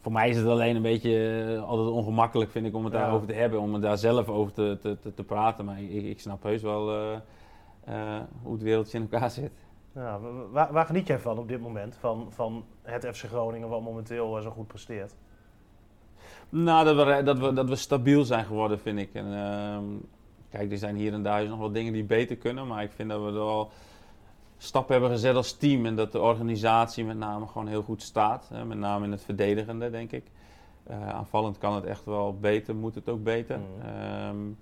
[0.00, 2.98] voor mij is het alleen een beetje altijd ongemakkelijk, vind ik, om het ja.
[2.98, 3.60] daarover te hebben.
[3.60, 5.64] Om het daar zelf over te, te, te, te praten.
[5.64, 6.90] Maar ik, ik snap heus wel
[8.42, 9.52] hoe het wereldje in elkaar zit.
[9.94, 11.96] Ja, waar, waar, geniet jij van op dit moment?
[11.96, 15.14] Van, van het FC Groningen, wat momenteel uh, zo goed presteert?
[16.48, 19.14] Nou, dat we, dat, we, dat we stabiel zijn geworden, vind ik.
[19.14, 19.78] En, uh,
[20.50, 22.66] kijk, er zijn hier en daar nog wel dingen die beter kunnen.
[22.66, 23.70] Maar ik vind dat we er wel
[24.58, 25.86] stappen hebben gezet als team.
[25.86, 28.48] En dat de organisatie met name gewoon heel goed staat.
[28.52, 30.24] Hè, met name in het verdedigende, denk ik.
[30.90, 33.58] Uh, aanvallend kan het echt wel beter, moet het ook beter.
[34.32, 34.56] Mm.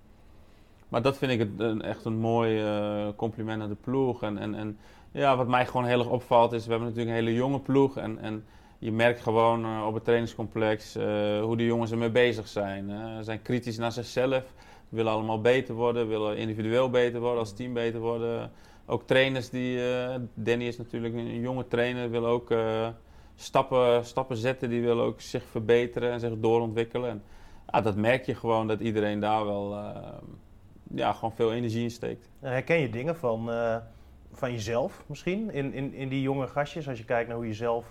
[0.89, 4.23] maar dat vind ik het, een, echt een mooi uh, compliment aan de ploeg.
[4.23, 4.79] En, en, en
[5.13, 7.97] ja, wat mij gewoon heel erg opvalt is, we hebben natuurlijk een hele jonge ploeg.
[7.97, 8.45] En, en
[8.79, 11.05] je merkt gewoon uh, op het trainingscomplex uh,
[11.43, 12.89] hoe de jongens ermee bezig zijn.
[12.89, 14.45] Ze zijn kritisch naar zichzelf,
[14.89, 18.51] willen allemaal beter worden, willen individueel beter worden, als team beter worden.
[18.87, 22.55] Ook trainers die, uh, Danny is natuurlijk een jonge trainer, wil ook
[23.35, 27.11] stappen, stappen zetten, die willen ook zich verbeteren en zich doorontwikkelen.
[27.11, 27.23] En,
[27.73, 29.75] ja, dat merk je gewoon dat iedereen daar wel
[30.95, 32.29] ja, gewoon veel energie in steekt.
[32.41, 33.51] Herken je dingen van
[34.33, 37.55] van jezelf misschien in, in, in die jonge gastjes, als je kijkt naar hoe je
[37.55, 37.87] zelf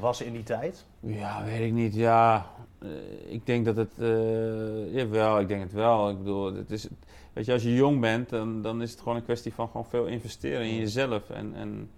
[0.00, 0.86] was in die tijd?
[1.00, 1.94] Ja, weet ik niet.
[1.94, 2.46] Ja,
[2.78, 2.90] uh,
[3.26, 3.92] ik denk dat het.
[3.98, 6.10] Uh, jawel, ik denk het wel.
[6.10, 6.88] Ik bedoel, het is,
[7.32, 9.86] weet je, als je jong bent, dan, dan is het gewoon een kwestie van gewoon
[9.86, 11.30] veel investeren in jezelf.
[11.30, 11.90] En, en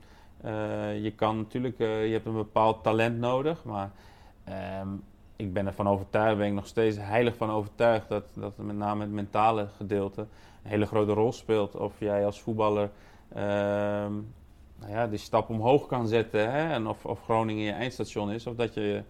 [0.44, 3.90] uh, je kan natuurlijk, je hebt een bepaald talent nodig, maar.
[4.80, 5.02] Um,
[5.38, 9.00] ik ben ervan overtuigd, ben ik nog steeds heilig van overtuigd dat, dat met name
[9.00, 11.74] het mentale gedeelte een hele grote rol speelt.
[11.74, 12.94] Of jij als voetballer Ehm,
[14.78, 16.52] nou ja, die stap omhoog kan zetten.
[16.52, 16.72] Hè?
[16.72, 19.02] En of, of Groningen je eindstation is, of dat je,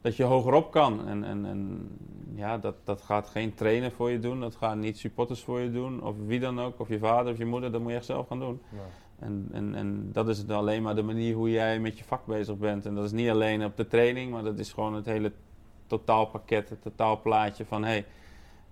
[0.00, 1.08] dat je hogerop kan.
[1.08, 1.88] En, en, en
[2.34, 5.70] ja, dat, dat gaat geen trainer voor je doen, dat gaan niet supporters voor je
[5.70, 8.06] doen, of wie dan ook, of je vader of je moeder, dat moet je echt
[8.06, 8.60] zelf gaan doen.
[8.72, 8.78] Ja.
[9.18, 12.56] En, en, en dat is alleen maar de manier hoe jij met je vak bezig
[12.56, 12.86] bent.
[12.86, 15.32] En dat is niet alleen op de training, maar dat is gewoon het hele
[15.86, 18.04] totaalpakket, het totaalplaatje van hé.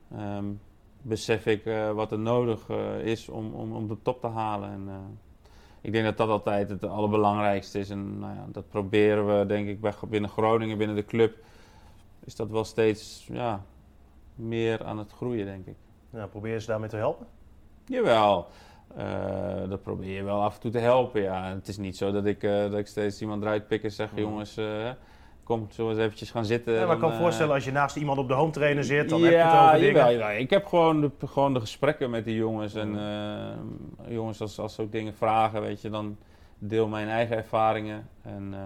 [0.08, 0.60] Hey, um,
[1.04, 4.70] besef ik uh, wat er nodig uh, is om, om, om de top te halen.
[4.70, 4.94] En, uh,
[5.80, 7.90] ik denk dat dat altijd het allerbelangrijkste is.
[7.90, 11.36] En nou ja, dat proberen we, denk ik, bij, binnen Groningen, binnen de club,
[12.24, 13.64] is dat wel steeds ja,
[14.34, 15.76] meer aan het groeien, denk ik.
[16.10, 17.26] Ja, probeer je ze daarmee te helpen?
[17.86, 18.46] Jawel.
[19.68, 21.54] dat probeer je wel af en toe te helpen, ja.
[21.54, 24.18] Het is niet zo dat ik, dat ik steeds iemand eruit pik en zeg, mm.
[24.18, 24.58] jongens
[25.44, 26.74] kom, zullen we eens eventjes gaan zitten.
[26.74, 29.08] Ja, maar ik kan me voorstellen, als je naast iemand op de home trainer zit,
[29.08, 30.12] dan heb je het over dingen.
[30.12, 32.74] Ja, ik heb gewoon de, gewoon de gesprekken met die jongens.
[32.74, 36.16] En uh, jongens, als, als ze ook dingen vragen, weet je, dan
[36.58, 38.08] deel mijn eigen ervaringen.
[38.22, 38.58] En uh,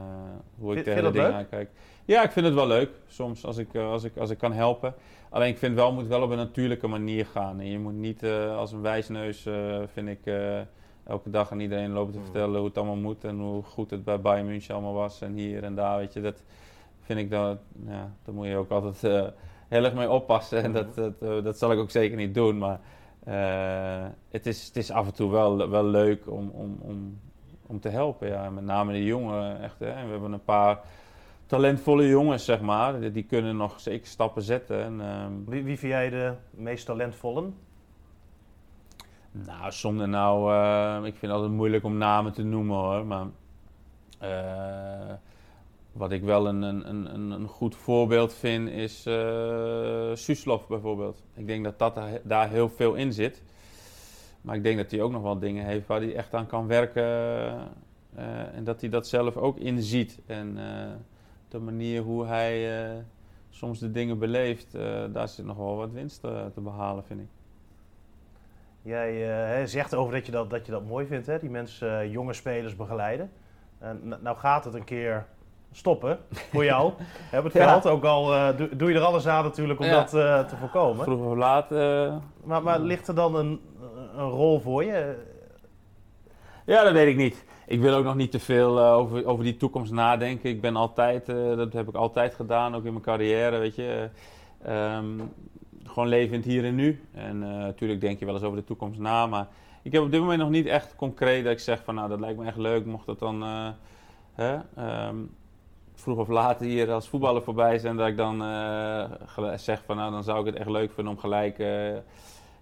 [0.59, 1.71] hoe ik tegen de dingen aankijk.
[2.05, 4.95] Ja, ik vind het wel leuk, soms, als ik, als ik, als ik kan helpen.
[5.31, 7.61] Alleen ik vind wel, moet wel op een natuurlijke manier gaan.
[7.61, 9.47] En je moet niet uh, als een wijsneus,
[9.93, 10.21] vind ik
[11.09, 12.25] elke dag aan iedereen lopen te mm.
[12.25, 15.33] vertellen hoe het allemaal moet en hoe goed het bij Bayern München allemaal was en
[15.33, 16.21] hier en daar, weet je.
[16.21, 16.43] Dat,
[17.09, 19.31] vind ik dat, ja, daar moet je ook altijd uh,
[19.69, 20.63] heel erg mee oppassen.
[20.63, 22.59] En dat, dat, uh, dat zal ik ook zeker niet doen.
[22.59, 22.81] Maar
[23.29, 27.19] uh, het, is, het is af en toe wel, wel leuk om, om, om,
[27.67, 28.29] om te helpen.
[28.29, 28.51] Ja.
[28.51, 29.63] Met name de jongen.
[29.63, 29.87] Echt, hè.
[29.87, 30.81] We hebben een paar
[31.47, 33.01] talentvolle jongens, zeg maar.
[33.01, 34.83] Die, die kunnen nog zeker stappen zetten.
[34.83, 37.45] En, um, wie, wie vind jij de meest talentvolle?
[39.33, 40.57] Nou, zonder nou...
[41.07, 43.07] ik vind het altijd moeilijk om namen te noemen hoor.
[43.07, 43.27] Maar...
[45.99, 51.23] Wat ik wel een, een, een, een goed voorbeeld vind is uh, Suslov bijvoorbeeld.
[51.35, 53.43] Ik denk dat, dat daar heel veel in zit.
[54.41, 56.67] Maar ik denk dat hij ook nog wel dingen heeft waar hij echt aan kan
[56.67, 57.03] werken.
[57.03, 60.19] Uh, en dat hij dat zelf ook inziet.
[60.27, 60.65] En uh,
[61.49, 63.05] de manier hoe hij
[63.51, 64.73] soms de dingen beleeft,
[65.13, 67.29] daar zit nog wel wat winst te behalen, vind ik.
[68.83, 71.39] Jij zegt over dat je dat, dat je dat mooi vindt, hè?
[71.39, 73.31] die mensen jonge spelers begeleiden.
[74.21, 75.27] nou gaat het een keer
[75.73, 76.93] stoppen voor jou.
[77.31, 80.41] Heb het gehad, ook al uh, doe, je er alles aan natuurlijk om dat uh,
[80.41, 81.05] te voorkomen.
[81.05, 81.73] Vroeg of laat.
[81.73, 83.61] Uh, maar, maar ligt er dan een,
[84.17, 85.27] een rol voor je?
[86.67, 87.45] Ja, dat weet ik niet.
[87.67, 90.51] Ik wil ook nog niet te veel over, over die toekomst nadenken.
[90.51, 91.27] Ik ben altijd,
[91.57, 94.09] dat heb ik altijd gedaan, ook in mijn carrière, weet je.
[94.69, 95.33] Um,
[95.85, 97.01] gewoon levend hier en nu.
[97.13, 99.49] En natuurlijk denk je wel eens over de toekomst na, maar
[99.83, 102.21] ik heb op dit moment nog niet echt concreet dat ik zeg van nou, dat
[102.21, 103.45] lijkt me echt leuk, mocht dat dan...
[104.35, 104.55] Hè,
[105.09, 105.31] um,
[106.01, 109.05] vroeg of laat hier als voetballer voorbij zijn, dat ik dan uh,
[109.57, 111.95] zeg van nou dan zou ik het echt leuk vinden om gelijk uh,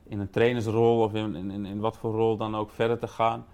[0.04, 3.46] in een trainersrol of in, in, in, wat voor rol dan ook verder te gaan.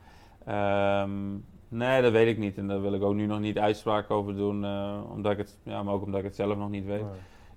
[1.08, 2.58] Um, Nee, dat weet ik niet.
[2.58, 4.64] En daar wil ik ook nu nog niet uitspraak over doen.
[5.10, 7.04] omdat ik het, ja, maar ook omdat ik het zelf nog niet weet.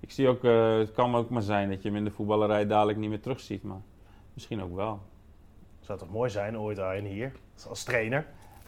[0.00, 0.42] Ik zie ook,
[0.78, 3.62] het kan ook maar zijn dat je hem in de voetballerij dadelijk niet meer terugziet.
[3.62, 3.80] Maar
[4.34, 5.00] misschien ook wel.
[5.80, 7.32] Zou toch mooi zijn, ooit Arjen hier,
[7.68, 8.26] als trainer?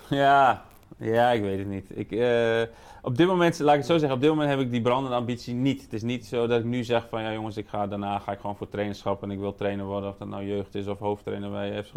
[0.09, 0.64] Ja,
[0.98, 1.98] ja, ik weet het niet.
[1.98, 2.62] Ik, uh,
[3.02, 5.16] op dit moment, laat ik het zo zeggen, op dit moment heb ik die brandende
[5.16, 5.82] ambitie niet.
[5.82, 8.32] Het is niet zo dat ik nu zeg van ja jongens, ik ga, daarna ga
[8.32, 10.98] ik gewoon voor trainerschap en ik wil trainer worden, of dat nou jeugd is of
[10.98, 11.94] hoofdtrainer bij FC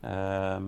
[0.00, 0.62] ehm,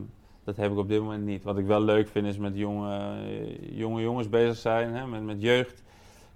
[0.47, 1.43] dat heb ik op dit moment niet.
[1.43, 3.15] Wat ik wel leuk vind is met jonge,
[3.61, 5.83] jonge jongens bezig zijn, hè, met, met jeugd.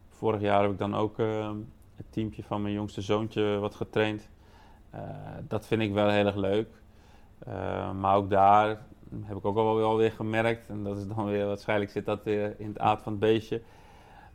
[0.09, 1.51] Vorig jaar heb ik dan ook uh,
[1.97, 4.29] het teampje van mijn jongste zoontje wat getraind.
[4.95, 5.01] Uh,
[5.49, 6.69] dat vind ik wel heel erg leuk.
[7.49, 8.81] Uh, maar ook daar
[9.23, 10.69] heb ik ook al weer gemerkt.
[10.69, 13.61] En dat is dan weer, waarschijnlijk zit dat in het aard van het beestje.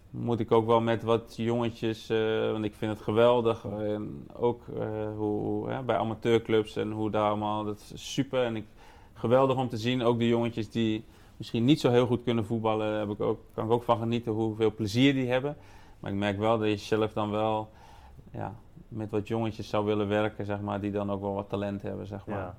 [0.10, 3.66] Moet ik ook wel met wat jongetjes, uh, want ik vind het geweldig.
[3.66, 8.44] En ook uh, hoe, bij amateurclubs en hoe daar allemaal, dat is super.
[8.44, 8.66] En ik,
[9.14, 11.06] geweldig om te zien, ook de jongetjes die
[11.38, 14.32] misschien niet zo heel goed kunnen voetballen, heb ik ook, kan ik ook van genieten
[14.32, 15.58] hoeveel plezier die hebben.
[16.00, 17.70] Maar ik merk wel dat je zelf dan wel
[18.32, 18.56] ja,
[18.88, 22.08] met wat jongetjes zou willen werken, zeg maar, die dan ook wel wat talent hebben,
[22.08, 22.56] zeg maar.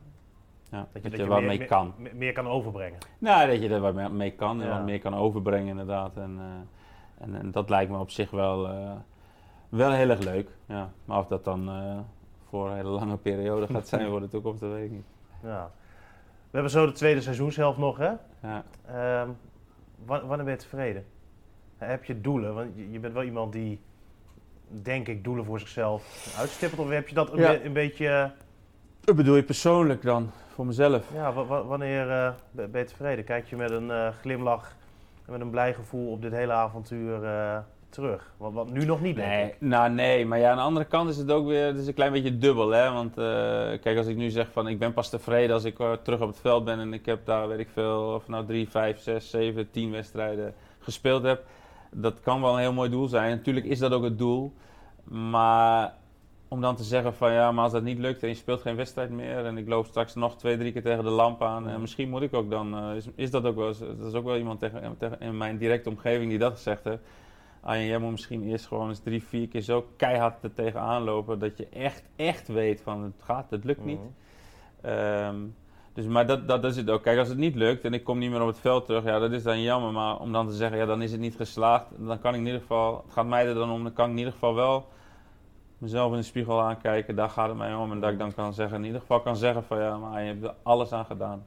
[0.71, 1.95] Ja, dat je, dat, je, wat mee kan.
[2.15, 2.99] Meer, kan overbrengen.
[3.19, 6.17] Nou, dat je er wat mee kan en wat meer kan overbrengen inderdaad.
[6.17, 8.93] En, uh, en, en, dat lijkt me op zich wel, uh,
[9.69, 10.49] wel heel erg leuk.
[10.67, 10.91] Ja.
[11.05, 11.99] Maar of dat dan uh,
[12.49, 15.07] voor een hele lange periode gaat zijn voor de toekomst, dat weet ik niet.
[15.43, 15.71] Ja.
[16.51, 18.13] We hebben zo de tweede seizoenshelft nog, hè?
[18.43, 18.65] Ja.
[19.23, 19.37] Um,
[20.05, 21.07] wanneer ben je tevreden?
[21.77, 22.55] Heb je doelen?
[22.55, 23.81] Want je bent wel iemand die,
[24.69, 26.81] denk ik, doelen voor zichzelf uitstippelt.
[26.81, 27.51] Of heb je dat een, ja.
[27.51, 28.33] be een beetje...
[29.07, 30.31] Dat bedoel je persoonlijk dan?
[30.57, 31.05] voor mezelf.
[31.15, 31.33] Ja,
[31.67, 33.25] wanneer uh, ben je tevreden?
[33.25, 34.77] Kijk je met een uh, glimlach
[35.27, 38.33] en met een blij gevoel op dit hele avontuur uh, terug?
[38.37, 41.17] Wat, wat nu nog niet, nee, Nou nee, maar ja, aan de andere kant is
[41.17, 42.71] het ook weer het is een klein beetje dubbel.
[42.71, 42.93] Hè?
[42.93, 43.15] Want
[43.81, 46.41] kijk, als ik nu zeg van ik ben pas tevreden als ik terug op het
[46.41, 49.71] veld ben en ik heb daar, weet ik veel, of nou drie, vijf, zes, zeven,
[49.71, 51.45] tien wedstrijden gespeeld heb.
[51.91, 53.31] Dat kan wel een heel mooi doel zijn.
[53.31, 54.53] Natuurlijk is dat ook het doel.
[55.05, 55.95] Maar
[56.49, 58.77] om dan te zeggen van ja, maar als dat niet lukt en je speelt geen
[58.77, 61.81] wedstrijd meer en ik loop straks nog twee, drie keer tegen de lamp aan, en
[61.81, 64.37] misschien moet ik ook dan, uh, is, is, dat ook wel, dat is ook wel
[64.37, 67.03] iemand tegen, tegen, in mijn directe omgeving die dat gezegd heeft.
[67.63, 71.57] Jij moet misschien eerst gewoon eens drie, vier keer zo keihard er tegenaan lopen dat
[71.57, 74.01] je echt, echt weet van het gaat, het lukt niet.
[74.01, 75.55] Mm
[75.97, 77.03] dus, maar dat, dat, dat is het ook.
[77.03, 79.19] Kijk, als het niet lukt en ik kom niet meer op het veld terug, ja,
[79.19, 79.93] dat is dan jammer.
[79.93, 82.47] Maar om dan te zeggen, ja, dan is het niet geslaagd, dan kan ik in
[82.47, 84.89] ieder geval, het gaat mij er dan om, dan kan ik in ieder geval wel
[85.79, 87.93] mezelf in de spiegel aankijken, daar gaat het mij om.
[87.93, 90.27] En dat ik dan kan zeggen, in ieder geval kan zeggen van ja, maar je
[90.27, 91.45] hebt er alles aan gedaan.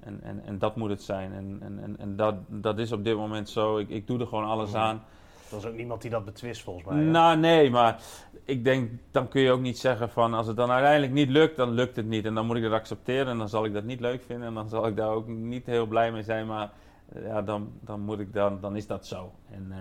[0.00, 1.32] En, en, en dat moet het zijn.
[1.32, 3.78] En, en, en dat, dat is op dit moment zo.
[3.78, 5.02] Ik, ik doe er gewoon alles aan.
[5.50, 6.96] Er is ook niemand die dat betwist volgens mij.
[6.96, 8.02] Nou nee, maar
[8.44, 11.56] ik denk, dan kun je ook niet zeggen van als het dan uiteindelijk niet lukt,
[11.56, 12.24] dan lukt het niet.
[12.24, 14.48] En dan moet ik dat accepteren en dan zal ik dat niet leuk vinden.
[14.48, 16.46] En dan zal ik daar ook niet heel blij mee zijn.
[16.46, 16.70] Maar
[17.14, 19.32] ja, dan, dan moet ik dan, dan is dat zo.
[19.50, 19.72] En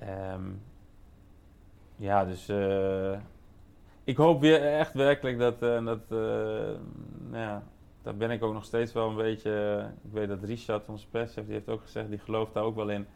[0.00, 0.34] uh,
[2.00, 3.18] ja, dus uh,
[4.04, 6.18] ik hoop weer echt werkelijk dat, uh, dat uh,
[7.28, 7.62] nou ja,
[8.02, 9.84] daar ben ik ook nog steeds wel een beetje.
[10.04, 12.88] ik weet dat Richard, onze perschef, die heeft ook gezegd, die gelooft daar ook wel
[12.90, 13.06] in.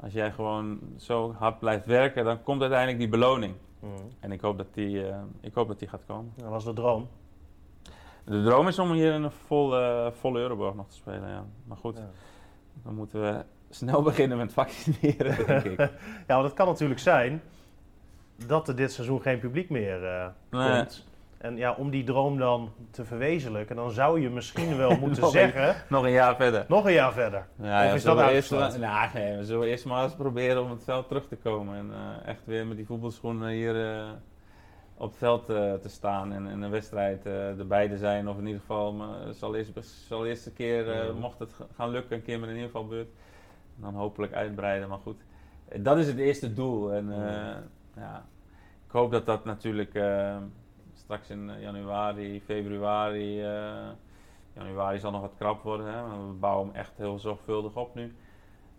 [0.00, 3.54] Als jij gewoon zo hard blijft werken, dan komt uiteindelijk die beloning.
[3.80, 3.90] Mm.
[4.20, 5.04] En ik hoop dat die,
[5.40, 6.32] ik hoop dat die gaat komen.
[6.36, 7.08] Dat was de droom.
[8.24, 11.44] De droom is om hier in een volle, volle Euroborg nog te spelen, ja.
[11.64, 12.10] Maar goed, ja.
[12.82, 15.78] dan moeten we snel beginnen met vaccineren, denk ik.
[16.26, 17.42] ja, want dat kan natuurlijk zijn
[18.46, 21.06] dat er dit seizoen geen publiek meer uh, komt.
[21.38, 25.76] En ja, om die droom dan te verwezenlijken, dan zou je misschien wel moeten zeggen...
[25.88, 26.64] nog een jaar verder.
[26.68, 27.46] Nog een jaar verder.
[27.62, 28.16] Ja, of is dat
[28.78, 31.76] nou, nee, we zullen eerst maar eens proberen om het veld terug te komen.
[31.76, 34.08] En uh, echt weer met die voetbalschoenen hier uh,
[34.96, 36.32] op het veld te staan.
[36.32, 37.26] En, en een wedstrijd
[37.58, 38.28] erbij te zijn.
[38.28, 39.70] Of in ieder geval, zal eerst,
[40.08, 43.08] zal eerst een keer, mocht het gaan lukken, een keer met een invalbeurt.
[43.76, 45.20] Dan hopelijk uitbreiden, maar goed.
[45.76, 46.92] Dat is het eerste doel.
[46.92, 47.12] En
[47.96, 48.26] ja,
[48.86, 50.36] ik hoop dat dat natuurlijk uh,
[50.94, 53.40] straks in januari, februari.
[53.40, 53.88] Uh,
[54.52, 55.86] januari zal nog wat krap worden.
[55.86, 56.26] Hè?
[56.26, 58.14] We bouwen hem echt heel zorgvuldig op nu.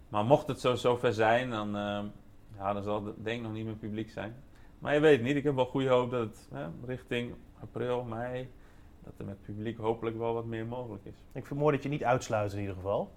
[0.09, 1.71] Maar mocht het zo zover zijn, dan,
[2.57, 4.35] ja, dan zal het denk ik nog niet meer publiek zijn.
[4.79, 8.49] Maar je weet niet, ik heb wel goede hoop dat het hè, richting april, mei,
[9.03, 11.15] dat er met publiek hopelijk wel wat meer mogelijk is.
[11.31, 13.11] Ik mooi dat je niet uitsluit in ieder geval.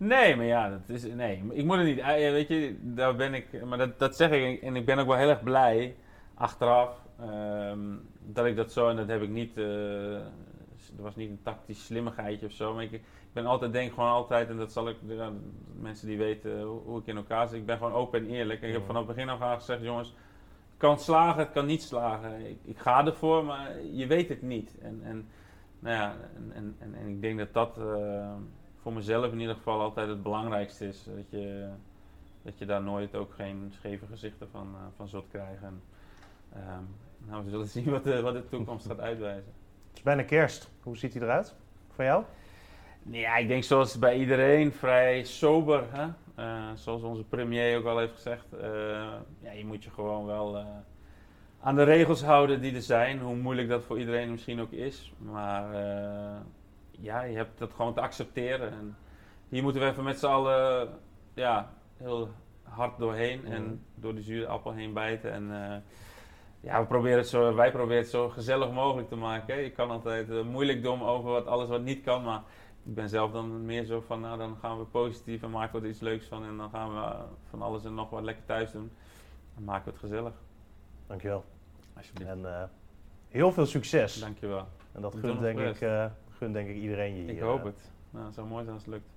[0.00, 1.98] Nee, maar ja, dat is, nee, ik moet het niet.
[1.98, 3.64] Eh, weet je, daar ben ik.
[3.64, 5.96] Maar dat, dat zeg ik en ik ben ook wel heel erg blij
[6.34, 9.56] achteraf um, dat ik dat zo en dat heb ik niet.
[9.56, 10.14] Uh,
[10.96, 12.74] er was niet een tactisch slimmigheidje of zo.
[12.74, 14.96] Maar ik, ik, ben altijd, denk gewoon altijd, en dat zal ik.
[15.80, 18.62] mensen die weten hoe, ik in elkaar zit, ik ben gewoon open en eerlijk.
[18.62, 21.66] En ik heb vanaf het begin af aan gezegd: jongens, het kan slagen, het kan
[21.66, 22.46] niet slagen.
[22.46, 24.78] Ik, ik ga ervoor, maar je weet het niet.
[24.78, 25.28] En, en,
[25.78, 26.16] nou ja,
[26.54, 27.78] en, en, en, ik denk dat dat.
[27.78, 28.32] Uh,
[28.82, 31.04] voor mezelf in ieder geval altijd het belangrijkste is.
[31.04, 31.68] Dat je,
[32.42, 35.82] dat je daar nooit ook geen scheve gezichten van, uh, van zult krijgen.
[36.52, 36.82] Ehm,
[37.18, 39.52] nou, we zullen zien wat de, wat de toekomst gaat uitwijzen.
[39.88, 40.70] Het is bijna kerst.
[40.82, 41.54] Hoe ziet hij eruit
[41.94, 42.24] voor jou?
[43.02, 45.84] Ja, ik denk zoals bij iedereen vrij sober.
[45.90, 46.06] Hè?
[46.38, 48.46] Uh, zoals onze premier ook al heeft gezegd.
[48.54, 48.60] Uh,
[49.40, 50.64] ja, je moet je gewoon wel
[51.60, 53.18] aan de regels houden die er zijn.
[53.20, 55.12] Hoe moeilijk dat voor iedereen misschien ook is.
[55.18, 55.74] Maar
[57.00, 58.70] ja, je hebt dat gewoon te accepteren.
[58.70, 58.96] En
[59.48, 60.88] hier moeten we even met z'n allen
[61.34, 62.28] ja, heel
[62.62, 63.44] hard doorheen.
[63.44, 63.74] En mhm.
[63.94, 65.32] door die zure appel heen bijten.
[65.32, 65.82] En
[66.60, 69.54] ja, we proberen het zo, wij proberen het zo gezellig mogelijk te maken.
[69.54, 69.60] Hè.
[69.60, 72.22] Je kan altijd moeilijk doen over wat, alles wat niet kan.
[72.22, 72.42] Maar
[72.84, 75.84] ik ben zelf dan meer zo van, nou dan gaan we positief en maken we
[75.84, 76.44] er iets leuks van.
[76.44, 77.14] En dan gaan we
[77.48, 78.90] van alles en nog wat lekker thuis doen.
[79.54, 80.32] Dan maken we het gezellig.
[81.06, 81.44] Dankjewel.
[81.96, 82.30] Alsjeblieft.
[82.30, 82.62] En uh,
[83.28, 84.20] heel veel succes.
[84.20, 84.66] Dankjewel.
[84.92, 85.80] En dat gunt denk, ik,
[86.40, 87.30] gun denk ik iedereen je hier.
[87.30, 87.80] Ik hoop uh, het.
[88.10, 89.08] Nou, het zou mooi zijn als het lukt.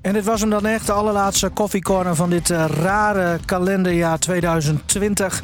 [0.00, 5.42] En dit was hem dan echt, de allerlaatste koffiecorner van dit rare kalenderjaar 2020.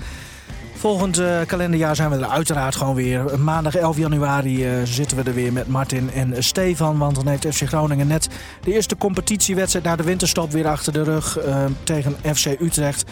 [0.75, 3.41] Volgend uh, kalenderjaar zijn we er uiteraard gewoon weer.
[3.41, 6.99] Maandag 11 januari uh, zitten we er weer met Martin en Stefan.
[6.99, 8.29] Want dan heeft FC Groningen net
[8.63, 13.11] de eerste competitiewedstrijd na de winterstop weer achter de rug uh, tegen FC Utrecht.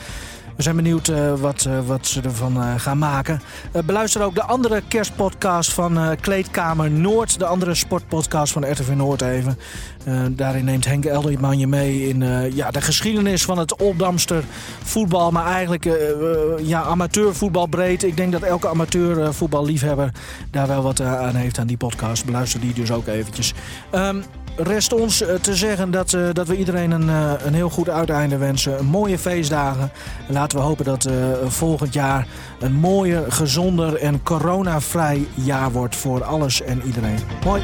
[0.60, 3.40] We zijn benieuwd uh, wat, uh, wat ze ervan uh, gaan maken.
[3.84, 7.38] beluister ook de andere kerstpodcast van Kleedkamer Noord.
[7.38, 9.58] De andere sportpodcast van RTV Noord even.
[10.30, 14.44] daarin neemt Henk Elderman je mee in ja, de geschiedenis van het Oldamster
[14.82, 15.30] voetbal.
[15.30, 15.84] Maar eigenlijk
[16.62, 18.02] ja, amateurvoetbal breed.
[18.02, 20.12] Ik denk dat elke amateurvoetballiefhebber
[20.50, 22.24] daar wel wat aan heeft aan die podcast.
[22.24, 23.54] Beluister die dus ook eventjes.
[23.94, 24.24] Um,
[24.62, 27.88] rest ons eh, te zeggen dat, uh, dat we iedereen een, uh, een heel goed
[27.88, 28.84] uiteinde wensen.
[28.84, 29.90] Mooie feestdagen.
[30.28, 31.08] En laten we hopen dat
[31.46, 32.26] volgend jaar
[32.60, 37.18] een mooier, gezonder en coronavrij jaar wordt voor alles en iedereen.
[37.44, 37.62] Mooi.